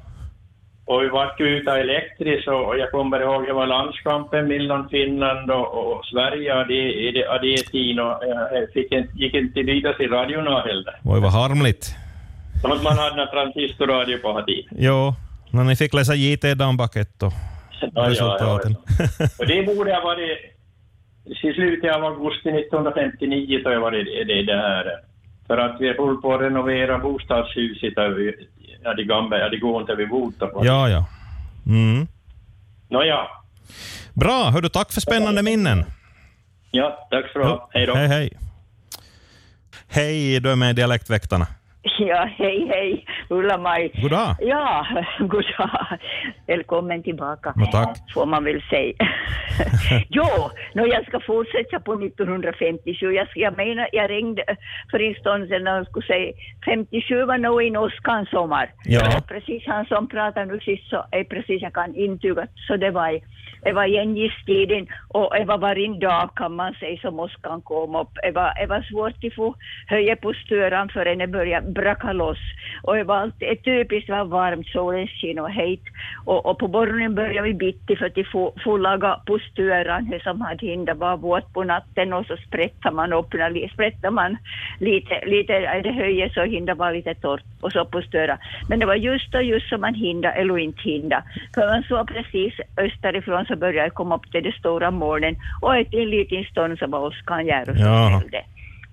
Och 0.86 1.02
vi 1.02 1.08
var 1.08 1.34
ju 1.38 1.46
ute 1.46 1.72
elektriskt 1.72 2.48
och 2.48 2.68
och 2.68 2.78
jag 2.78 2.90
kommer 2.90 3.20
ihåg 3.20 3.46
det 3.46 3.52
var 3.52 3.66
landskampen 3.66 4.48
mellan 4.48 4.88
Finland 4.88 5.50
och, 5.50 5.68
och 5.96 6.04
Sverige 6.06 6.60
och 6.60 6.66
det, 6.66 7.10
det, 7.10 7.28
och 7.28 7.40
det 7.40 7.56
tiden 7.56 7.98
och 8.06 8.18
jag 8.52 8.72
fick 8.74 8.92
inte, 8.92 9.12
gick 9.14 9.34
inte 9.34 9.62
lydas 9.62 10.00
i 10.00 10.06
radion 10.06 10.46
heller. 10.46 10.94
Oj, 11.04 11.20
vad 11.20 11.32
harmligt. 11.32 11.96
Som 12.64 12.72
att 12.72 12.82
man 12.82 12.98
hade 12.98 13.22
en 13.22 13.28
transistorradio 13.28 14.18
på 14.18 14.42
tiden. 14.46 14.76
Jo, 14.78 15.14
när 15.50 15.64
ni 15.64 15.76
fick 15.76 15.94
läsa 15.94 16.14
JT 16.14 16.54
Dambaket 16.54 17.22
och 17.22 17.32
Ja, 17.80 17.88
ja, 17.94 18.10
resultaten. 18.10 18.76
Och 19.38 19.46
det 19.46 19.62
borde 19.66 19.94
ha 19.94 20.00
varit 20.00 20.38
i 21.24 21.52
slutet 21.52 21.96
av 21.96 22.04
augusti 22.04 22.48
1959 22.48 23.60
tror 23.62 23.72
jag 23.72 23.80
var 23.80 23.90
det, 23.90 24.24
det, 24.24 24.42
det 24.42 24.56
här. 24.56 24.84
För 25.46 25.58
att 25.58 25.80
vi 25.80 25.86
höll 25.88 26.16
på 26.16 26.34
att 26.34 26.40
renovera 26.40 26.98
bostadshuset 26.98 27.92
ja, 28.82 28.94
det 28.94 29.04
gamla, 29.04 29.38
ja, 29.38 29.48
det 29.48 29.56
går 29.56 29.80
inte 29.80 29.94
vi 29.94 30.06
bodde 30.06 30.46
på. 30.46 30.66
Ja, 30.66 30.88
ja. 30.88 31.04
Mm. 31.66 32.06
Nåja, 32.88 33.26
Bra, 34.12 34.50
hördu, 34.50 34.68
tack 34.68 34.92
för 34.92 35.00
spännande 35.00 35.42
minnen. 35.42 35.84
ja, 36.70 37.08
tack 37.10 37.32
så 37.32 37.38
bra. 37.38 37.68
Hej 37.72 37.86
då. 37.86 37.94
Hej, 37.94 38.08
hej. 38.08 38.30
Hej, 39.88 40.40
du 40.40 40.50
är 40.50 40.56
med 40.56 40.70
i 40.70 40.72
Dialektväktarna. 40.72 41.46
Ja, 41.98 42.28
hej, 42.38 42.66
hej, 42.68 43.04
Ulla-Maj. 43.28 43.90
God 44.02 44.10
dag. 44.10 44.36
Ja, 44.40 44.86
god 45.18 45.44
dag. 45.58 45.98
Välkommen 46.46 47.02
tillbaka. 47.02 47.52
Ja, 47.56 47.66
tack. 47.72 48.12
Får 48.14 48.26
man 48.26 48.44
väl 48.44 48.62
säga. 48.70 48.94
jo, 50.08 50.24
no, 50.74 50.86
jag 50.86 51.06
ska 51.06 51.20
fortsätta 51.20 51.80
på 51.80 51.92
1957. 51.92 53.12
Jag, 53.12 53.28
jag 53.34 53.56
menar, 53.56 53.88
jag 53.92 54.10
ringde 54.10 54.44
för 54.90 55.02
en 55.02 55.14
stund 55.14 55.48
sedan 55.48 55.80
och 55.80 55.86
skulle 55.86 56.06
säga 56.06 56.32
57 56.64 57.24
var 57.24 57.38
nog 57.38 57.62
en 57.62 57.76
åskans 57.76 58.30
sommar. 58.30 58.70
Ja. 58.84 59.00
Det 59.00 59.16
är 59.16 59.20
Precis 59.20 59.66
han 59.66 59.84
som 59.84 60.08
pratar 60.08 60.44
nu 60.44 60.60
sist 60.60 60.90
så 60.90 61.04
är 61.10 61.24
precis, 61.24 61.62
jag 61.62 61.72
kan 61.72 61.94
intyga, 61.94 62.46
så 62.66 62.76
det 62.76 62.90
var 62.90 63.20
det 63.64 63.72
var 63.72 63.86
gengistiden 63.86 64.86
och 65.08 65.30
det 65.38 65.44
var 65.44 65.58
varje 65.58 65.98
dag 65.98 66.30
kan 66.36 66.54
man 66.54 66.74
säga 66.74 66.98
som 67.00 67.20
åskan 67.20 67.62
kom 67.62 67.96
upp. 67.96 68.14
Det 68.22 68.30
var, 68.30 68.54
det 68.60 68.66
var 68.66 68.82
svårt 68.82 69.24
att 69.24 69.34
få 69.34 69.54
höja 69.86 70.16
på 70.16 70.32
störan 70.32 70.88
förrän 70.88 71.18
det 71.18 71.26
började 71.26 71.72
braka 71.74 72.12
loss. 72.12 72.38
Och 72.82 72.96
det 72.96 73.04
alltid 73.14 73.48
det 73.48 73.56
typiskt 73.56 74.10
var 74.10 74.24
varmt, 74.24 74.66
solen 74.66 75.06
sken 75.06 75.38
och 75.38 75.50
hejt. 75.50 75.82
Och, 76.24 76.46
och 76.46 76.58
på 76.58 76.68
morgonen 76.68 77.14
började 77.14 77.48
vi 77.48 77.54
bitti 77.54 77.96
för 77.96 78.06
att 78.06 78.26
få, 78.32 78.52
få 78.64 78.76
laga 78.76 79.20
det 80.10 80.22
som 80.22 80.40
hade 80.40 80.66
hindrat 80.66 80.98
var 80.98 81.16
våt 81.16 81.52
på 81.52 81.64
natten 81.64 82.12
och 82.12 82.26
så 82.26 82.36
sprättade 82.36 82.94
man 82.94 83.12
upp, 83.12 83.26
sprättade 83.72 84.10
man 84.10 84.36
lite, 84.78 85.26
lite 85.26 85.80
det 85.82 85.92
höjer 85.92 86.28
så 86.28 86.42
hindra 86.42 86.74
var 86.74 86.92
lite 86.92 87.14
torrt 87.14 87.42
och 87.60 87.72
så 87.72 87.84
på 87.84 88.02
störa. 88.02 88.38
Men 88.68 88.78
det 88.78 88.86
var 88.86 88.94
just 88.94 89.34
och 89.34 89.42
just 89.42 89.68
som 89.68 89.80
man 89.80 89.94
hindra 89.94 90.32
eller 90.32 90.58
inte 90.58 90.82
hindra. 90.82 91.22
För 91.54 91.66
man 91.66 91.82
såg 91.82 92.08
precis 92.08 92.54
österifrån 92.76 93.44
så 93.46 93.56
började 93.56 93.86
jag 93.86 93.94
komma 93.94 94.14
upp 94.14 94.30
till 94.30 94.42
det 94.42 94.52
stora 94.52 94.90
molnen 94.90 95.36
och 95.60 95.76
ett 95.76 95.94
en 95.94 96.10
liten 96.10 96.44
stund 96.44 96.78
så 96.78 96.86
var 96.86 97.06
åskan 97.06 97.46
där 97.46 97.70
och 97.70 97.76
så 97.76 97.82
Ja. 97.82 98.20
ställde. 98.20 98.42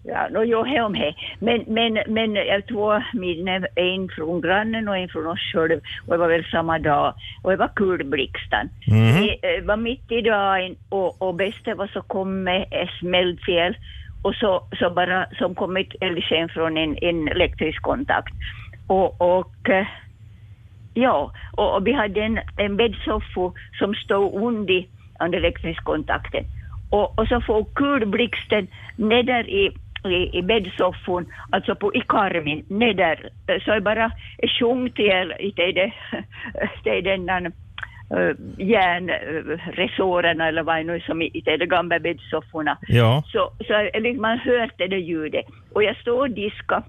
Ja, 0.04 0.28
no, 0.30 0.42
jo, 0.44 0.64
he 0.64 0.82
om 0.82 0.94
he. 0.94 1.14
Men, 1.40 1.64
men, 1.68 2.00
men 2.08 2.36
jag 2.36 2.68
två 2.68 3.02
minnen, 3.14 3.66
en 3.76 4.10
från 4.10 4.42
grannen 4.42 4.88
och 4.88 4.98
en 4.98 5.10
från 5.10 5.28
oss 5.28 5.40
själv. 5.54 5.80
Och 6.06 6.14
det 6.14 6.18
var 6.18 6.28
väl 6.28 6.46
samma 6.52 6.80
dag. 6.80 7.14
Och 7.42 7.52
det 7.52 7.58
var 7.58 7.72
kulblixten. 7.76 8.70
Mhm. 8.88 9.22
Det 9.22 9.58
eh, 9.58 9.64
var 9.64 9.78
mitt 9.78 10.12
i 10.12 10.22
dagen 10.22 10.76
och, 10.90 11.22
och 11.22 11.36
bästa 11.36 11.76
var 11.76 11.88
så 11.88 12.02
kom 12.02 12.44
med 12.44 12.66
ett 12.72 12.90
smällfel 13.00 13.78
och 14.22 14.36
så, 14.36 14.64
så 14.80 14.90
bara 14.90 15.26
som 15.38 15.56
kom 15.56 15.78
ett 15.78 15.96
eldsken 16.02 16.50
från 16.50 16.78
en, 16.78 16.98
en 17.02 17.28
elektrisk 17.28 17.82
kontakt. 17.82 18.34
Och, 18.88 19.22
och 19.22 19.70
eh, 19.70 19.88
ja, 20.94 21.32
och, 21.52 21.76
och 21.76 21.88
vi 21.88 21.94
hade 21.94 22.22
en, 22.22 22.40
en 22.58 22.78
bäddsoffa 22.78 23.52
som 23.80 23.96
stod 23.96 24.44
under 24.44 24.86
under 25.26 25.38
elektrisk 25.38 25.84
kontakten. 25.84 26.46
Och, 26.90 27.20
och 27.20 27.28
så 27.28 27.42
får 27.42 27.66
kulblixten 27.76 28.68
neder 28.96 29.50
i, 29.50 29.72
i, 30.10 30.38
i 30.38 30.42
bäddsoffan, 30.42 31.26
alltså 31.50 31.76
på, 31.76 31.96
i 31.96 32.02
karmen, 32.08 32.64
neder. 32.68 33.30
Så 33.66 33.72
är 33.72 33.80
bara 33.80 34.12
sjungt 34.60 34.96
till, 34.96 35.34
till, 35.56 35.76
det, 35.76 35.94
till 36.84 37.04
den 37.10 37.26
där 37.26 37.46
uh, 37.46 38.36
järnresorerna 38.58 40.48
eller 40.48 40.64
vad 40.64 40.76
det 40.76 40.84
nu 40.84 40.96
är 40.96 41.00
som 41.00 41.22
i, 41.22 41.44
de 41.46 41.66
gamla 41.66 42.00
bäddsofforna. 42.00 42.78
Ja. 42.88 43.24
Så, 43.28 43.52
så 43.68 43.90
liksom 44.00 44.22
man 44.22 44.38
hörde 44.38 44.88
det 44.88 44.98
ljudet. 44.98 45.46
Och 45.74 45.84
jag 45.84 45.98
stod 45.98 46.20
och 46.20 46.30
diskade 46.30 46.84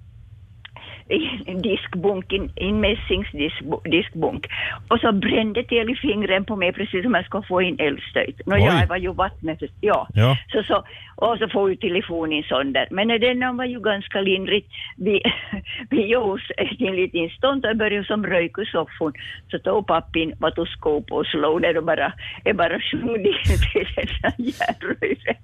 i 1.08 1.42
en 1.50 1.62
diskbunk, 1.62 2.32
en, 2.32 2.50
en 2.56 2.80
mässingsdiskbunk. 2.80 4.46
Och 4.88 5.00
så 5.00 5.12
brände 5.12 5.64
till 5.64 5.90
i 5.90 5.96
fingren 5.96 6.44
på 6.44 6.56
mig 6.56 6.72
precis 6.72 7.02
som 7.02 7.14
jag 7.14 7.24
skulle 7.24 7.46
få 7.48 7.62
in 7.62 7.80
eldstöt. 7.80 8.46
Nå, 8.46 8.56
jag 8.56 8.86
var 8.86 8.96
ju 8.96 9.12
vattnet, 9.12 9.58
ja. 9.80 10.08
Ja. 10.14 10.36
Så, 10.52 10.62
så, 10.62 10.84
och 11.16 11.38
så 11.38 11.48
får 11.48 11.70
ju 11.70 11.76
telefonen 11.76 12.42
sönder. 12.42 12.88
Men 12.90 13.08
den 13.08 13.56
var 13.56 13.64
ju 13.64 13.80
ganska 13.80 14.20
lindrigt. 14.20 14.68
Vi, 14.96 15.22
vi 15.90 16.06
gjorde 16.06 16.42
en 16.78 16.96
liten 16.96 17.28
stund 17.28 17.66
och 17.66 17.76
började 17.76 18.06
som 18.06 18.26
rök 18.26 18.58
ur 18.58 18.64
soffan. 18.64 19.12
Så 19.50 19.58
tog 19.58 19.86
pappin 19.86 20.34
vatuskop 20.38 21.12
och 21.12 21.26
slog 21.26 21.62
ner 21.62 21.76
och 21.76 21.84
bara, 21.84 22.12
jag 22.44 22.56
bara 22.56 22.68
det 22.68 22.78
till 23.72 23.86
den 24.22 24.32
järnröret. 24.36 25.38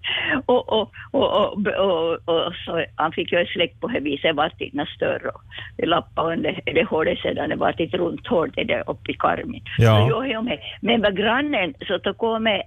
Och, 0.46 0.72
och, 0.72 0.92
och, 1.11 1.53
och, 1.53 1.66
och, 1.68 2.12
och, 2.24 2.55
så 2.64 2.85
han 2.96 3.12
fick 3.12 3.33
ju 3.33 3.38
ett 3.38 3.48
släck 3.48 3.81
på 3.81 3.88
det 3.88 4.01
viset, 4.01 4.37
var 4.37 4.53
inte 4.59 4.87
större. 4.96 5.28
Och 5.29 5.43
lappade 5.87 6.33
under 6.33 6.61
det 6.64 6.85
hålet 6.85 7.19
sedan, 7.19 7.49
det 7.49 7.57
var 7.57 7.83
ett 7.83 7.95
runt 7.95 8.27
hål 8.27 8.51
det 8.55 8.64
där 8.64 8.85
uppe 8.87 9.12
i 9.12 9.14
karmen. 9.14 9.61
Ja. 9.79 10.09
Så 10.11 10.11
jag 10.11 10.31
är 10.31 10.43
med. 10.43 10.59
Men 10.81 11.01
med 11.01 11.17
grannen 11.17 11.75
så 11.87 11.99
då 11.99 12.14
kom 12.14 12.47
jag 12.47 12.62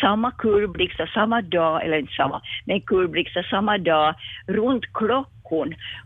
samma 0.00 0.30
kulblixtar 0.30 1.06
samma 1.06 1.42
dag, 1.42 1.84
eller 1.84 1.98
inte 1.98 2.12
samma, 2.12 2.42
men 2.64 2.80
kulblixtar 2.80 3.42
samma 3.42 3.78
dag 3.78 4.14
runt 4.46 4.84
klockan 4.92 5.33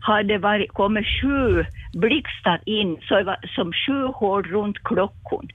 hade 0.01 0.37
varit, 0.37 0.73
kommit 0.73 1.05
sju 1.21 1.65
blixtar 1.93 2.59
in 2.65 2.97
så 3.07 3.15
det 3.15 3.23
var 3.23 3.37
som 3.55 3.73
sju 3.73 4.05
hål 4.05 4.43
runt 4.43 4.83
klockan. 4.83 5.47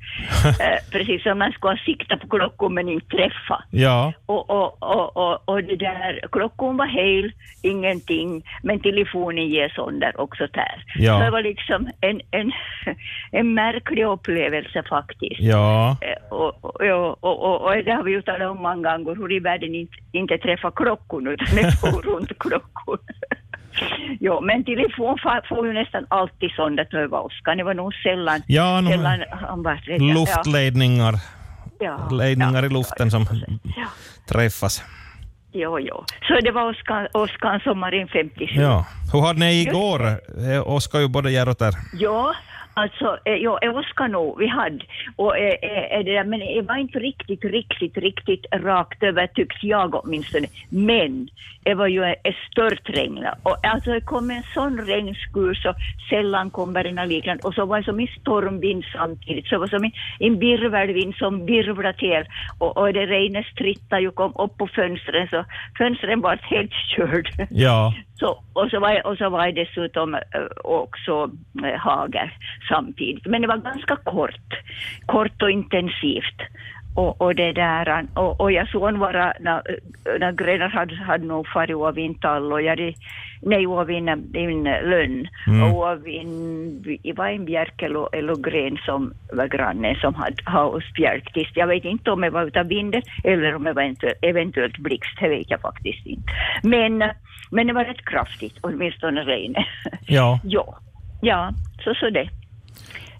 eh, 0.60 0.78
precis 0.92 1.22
som 1.22 1.38
man 1.38 1.52
skulle 1.52 1.72
ha 1.72 1.78
siktat 1.84 2.20
på 2.20 2.28
klockan 2.28 2.74
men 2.74 2.88
inte 2.88 3.16
träffa. 3.16 3.64
Ja. 3.70 4.12
Och, 4.26 4.50
och, 4.50 4.82
och, 4.82 5.16
och, 5.16 5.48
och 5.48 5.64
det 5.64 5.76
där, 5.76 6.20
klockan 6.32 6.76
var 6.76 6.86
hel, 6.86 7.32
ingenting, 7.62 8.42
men 8.62 8.80
telefonen 8.80 9.48
ger 9.48 9.68
sönder 9.68 10.20
också 10.20 10.46
där. 10.52 10.84
Ja. 10.98 11.18
Så 11.18 11.24
det 11.24 11.30
var 11.30 11.42
liksom 11.42 11.88
en, 12.00 12.20
en, 12.30 12.52
en 13.32 13.54
märklig 13.54 14.04
upplevelse 14.06 14.82
faktiskt. 14.88 15.40
Ja. 15.40 15.96
Eh, 16.00 16.32
Och, 16.34 16.64
och, 16.64 17.24
och, 17.24 17.42
och, 17.44 17.62
och 17.64 17.84
det 17.84 17.92
har 17.92 18.02
vi 18.02 18.12
ju 18.12 18.22
talat 18.22 18.50
om 18.50 18.62
många 18.62 18.98
gånger, 18.98 19.16
hur 19.16 19.32
i 19.32 19.38
världen 19.38 19.74
inte, 19.74 19.94
inte 20.12 20.38
träffar 20.38 20.70
klockan 20.70 21.26
utan 21.26 21.56
det 21.56 21.72
får 21.80 22.02
runt 22.02 22.38
klockan. 22.38 22.98
jo, 24.20 24.40
men 24.40 24.64
telefon 24.64 25.18
får, 25.22 25.66
ju 25.66 25.72
nästan 25.72 26.06
alltid 26.10 26.50
sönder 26.50 26.94
över 26.96 27.18
åskan. 27.24 27.56
Det 27.56 27.64
var 27.64 27.74
nog 27.74 27.94
sällan, 27.94 28.42
Ja, 28.46 28.80
nog- 28.80 28.92
sällan 28.92 29.20
han 29.30 29.62
var 29.62 29.74
rädd. 29.74 30.02
Ja. 30.02 30.14
Luftledningar. 30.14 31.14
Ja. 31.80 32.08
Ledningar 32.12 32.64
i 32.64 32.68
luften 32.68 33.10
som 33.10 33.26
träffas. 34.28 34.82
Jo, 35.52 35.78
jo. 35.80 36.04
Så 36.28 36.40
det 36.40 36.50
var 36.50 36.76
åskan 37.14 37.60
sommaren 37.60 38.08
57. 38.08 38.60
Ja. 38.60 38.86
Hur 39.12 39.20
hade 39.20 39.38
ni 39.38 39.62
igår? 39.62 40.00
Eh, 40.52 40.68
Oskar 40.68 40.98
ju 41.00 41.08
både 41.08 41.30
här 41.30 41.48
och 41.48 41.56
där. 41.58 41.74
Ja, 41.94 42.34
alltså, 42.74 43.18
eh, 43.24 43.34
ja, 43.34 43.58
det 43.60 43.68
var 43.68 43.82
ska 43.82 44.06
nog 44.06 44.38
vi 44.38 44.46
hade. 44.46 44.84
Och, 45.16 45.38
eh, 45.38 45.54
eh, 45.62 46.04
det 46.04 46.12
där, 46.12 46.24
men 46.24 46.40
det 46.40 46.62
var 46.68 46.76
inte 46.76 46.98
riktigt, 46.98 47.44
riktigt, 47.44 47.96
riktigt 47.96 48.46
rakt 48.52 49.02
över 49.02 49.26
tycks 49.26 49.62
jag 49.62 49.94
åtminstone. 49.94 50.46
Men 50.68 51.28
det 51.64 51.74
var 51.74 51.86
ju 51.86 52.04
ett 52.04 52.36
stört 52.50 52.88
regn. 52.88 53.26
Och 53.42 53.66
alltså 53.66 53.90
det 53.90 54.00
kom 54.00 54.30
en 54.30 54.42
sån 54.54 54.78
regnskur 54.78 55.54
så 55.54 55.74
sällan 56.10 56.50
kommer 56.50 56.84
den 56.84 57.08
liknande. 57.08 57.42
Och 57.42 57.54
så 57.54 57.66
var 57.66 57.78
det 57.78 57.84
som 57.84 58.00
en 58.00 58.08
stormvind 58.20 58.84
samtidigt. 58.92 59.46
Så 59.46 59.54
det 59.54 59.58
var 59.58 59.66
som 59.66 59.84
en, 59.84 59.92
en 60.18 60.38
virvelvind 60.38 61.14
som 61.14 61.46
virvlade 61.46 61.98
till. 61.98 62.24
Och, 62.58 62.76
och 62.76 62.92
det 62.92 63.06
regnet 63.06 63.46
strittade 63.46 64.02
ju 64.02 64.10
kom 64.10 64.32
upp 64.34 64.58
på 64.58 64.66
fönstren 64.66 65.28
så 65.28 65.44
fönstren 65.78 66.20
var 66.20 66.36
helt 66.42 66.72
körd. 66.72 67.46
Ja. 67.50 67.94
Så, 68.14 68.42
och, 68.52 68.70
så 68.70 68.80
var, 68.80 69.06
och 69.06 69.18
så 69.18 69.28
var 69.28 69.44
jag 69.44 69.54
dessutom 69.54 70.14
eh, 70.14 70.20
också 70.64 71.30
eh, 71.64 71.78
hager 71.78 72.38
samtidigt. 72.68 73.26
Men 73.26 73.42
det 73.42 73.48
var 73.48 73.56
ganska 73.56 73.96
kort, 73.96 74.54
kort 75.06 75.42
och 75.42 75.50
intensivt. 75.50 76.40
Och, 76.94 77.20
och 77.20 77.34
det 77.34 77.52
där, 77.52 78.06
och, 78.14 78.40
och 78.40 78.52
jag 78.52 78.68
såg 78.68 78.98
bara 78.98 79.32
när, 79.40 79.62
när 80.18 80.32
grenar 80.32 80.68
hade, 80.68 80.94
hade 80.96 81.26
nog 81.26 81.48
farit 81.48 81.76
av 81.76 81.98
in 81.98 82.14
tall 82.14 82.52
och 82.52 82.62
jag 82.62 82.70
hade, 82.70 82.94
nej, 83.42 83.66
av 83.66 83.90
in, 83.90 84.08
in 84.34 84.64
lönn 84.64 85.28
Mm. 85.46 85.72
och 85.72 85.84
av 85.84 86.08
in, 86.08 86.84
var 87.16 87.28
en 87.28 87.44
bjärk 87.44 87.82
eller, 87.82 88.16
eller 88.16 88.34
gren 88.36 88.78
som 88.84 89.14
var 89.32 89.46
grannen 89.46 89.96
som 89.96 90.14
hade 90.14 90.36
haft 90.44 90.94
bjärktist. 90.94 91.50
Jag 91.54 91.66
vet 91.66 91.84
inte 91.84 92.10
om 92.10 92.20
det 92.20 92.30
var 92.30 92.46
utav 92.46 92.66
vinden 92.66 93.02
eller 93.24 93.54
om 93.54 93.64
det 93.64 93.72
var 93.72 93.82
eventuellt, 93.82 94.18
eventuellt 94.22 94.78
blixt, 94.78 95.20
det 95.20 95.28
vet 95.28 95.50
jag 95.50 95.60
faktiskt 95.60 96.06
inte. 96.06 96.32
Men, 96.62 97.02
men 97.50 97.66
det 97.66 97.72
var 97.72 97.84
rätt 97.84 98.04
kraftigt, 98.04 98.58
åtminstone 98.60 99.20
regnet. 99.20 99.66
Ja, 100.06 100.40
ja, 100.44 100.78
ja, 101.20 101.50
så 101.84 101.94
så 101.94 102.10
det. 102.10 102.28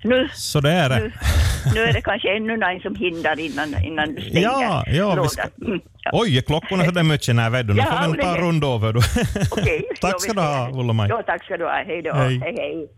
Nu, 0.05 0.29
så 0.35 0.61
det 0.61 0.71
är 0.71 0.89
det. 0.89 0.99
nu, 0.99 1.13
nu 1.75 1.81
är 1.81 1.93
det 1.93 2.01
kanske 2.01 2.37
ännu 2.37 2.57
någon 2.57 2.81
som 2.81 2.95
hindrar 2.95 3.41
innan, 3.41 3.85
innan 3.85 4.15
du 4.15 4.21
stänger 4.23 4.43
Ja, 4.43 4.85
ja, 4.87 5.09
lådan. 5.15 5.29
ska- 5.29 5.43
Mm, 5.67 5.81
ja. 6.03 6.11
Oj, 6.15 6.39
är 6.39 6.43
klockorna 6.43 6.85
så 6.85 6.91
där 6.91 7.03
mycket? 7.03 7.35
Nej, 7.37 7.51
vet 7.51 7.67
du. 7.67 7.75
Nu 7.75 7.79
Ja, 7.81 8.03
får 8.05 8.13
vi 8.13 8.23
ta 8.23 8.37
är- 8.37 8.41
runda 8.41 8.67
över. 8.67 8.95
Okej, 9.51 9.83
Tack 10.01 10.21
ska 10.23 10.33
du 10.33 10.41
ha. 10.41 10.71
Ulla-Maj. 10.81 11.09
Ja, 11.11 11.23
tack 11.27 11.45
ska 11.45 11.57
du 11.57 11.65
ha. 11.65 11.83
Hej 11.87 12.03
då. 12.03 12.13
Hej. 12.15 12.39
hej. 12.45 12.55
hej. 12.59 12.89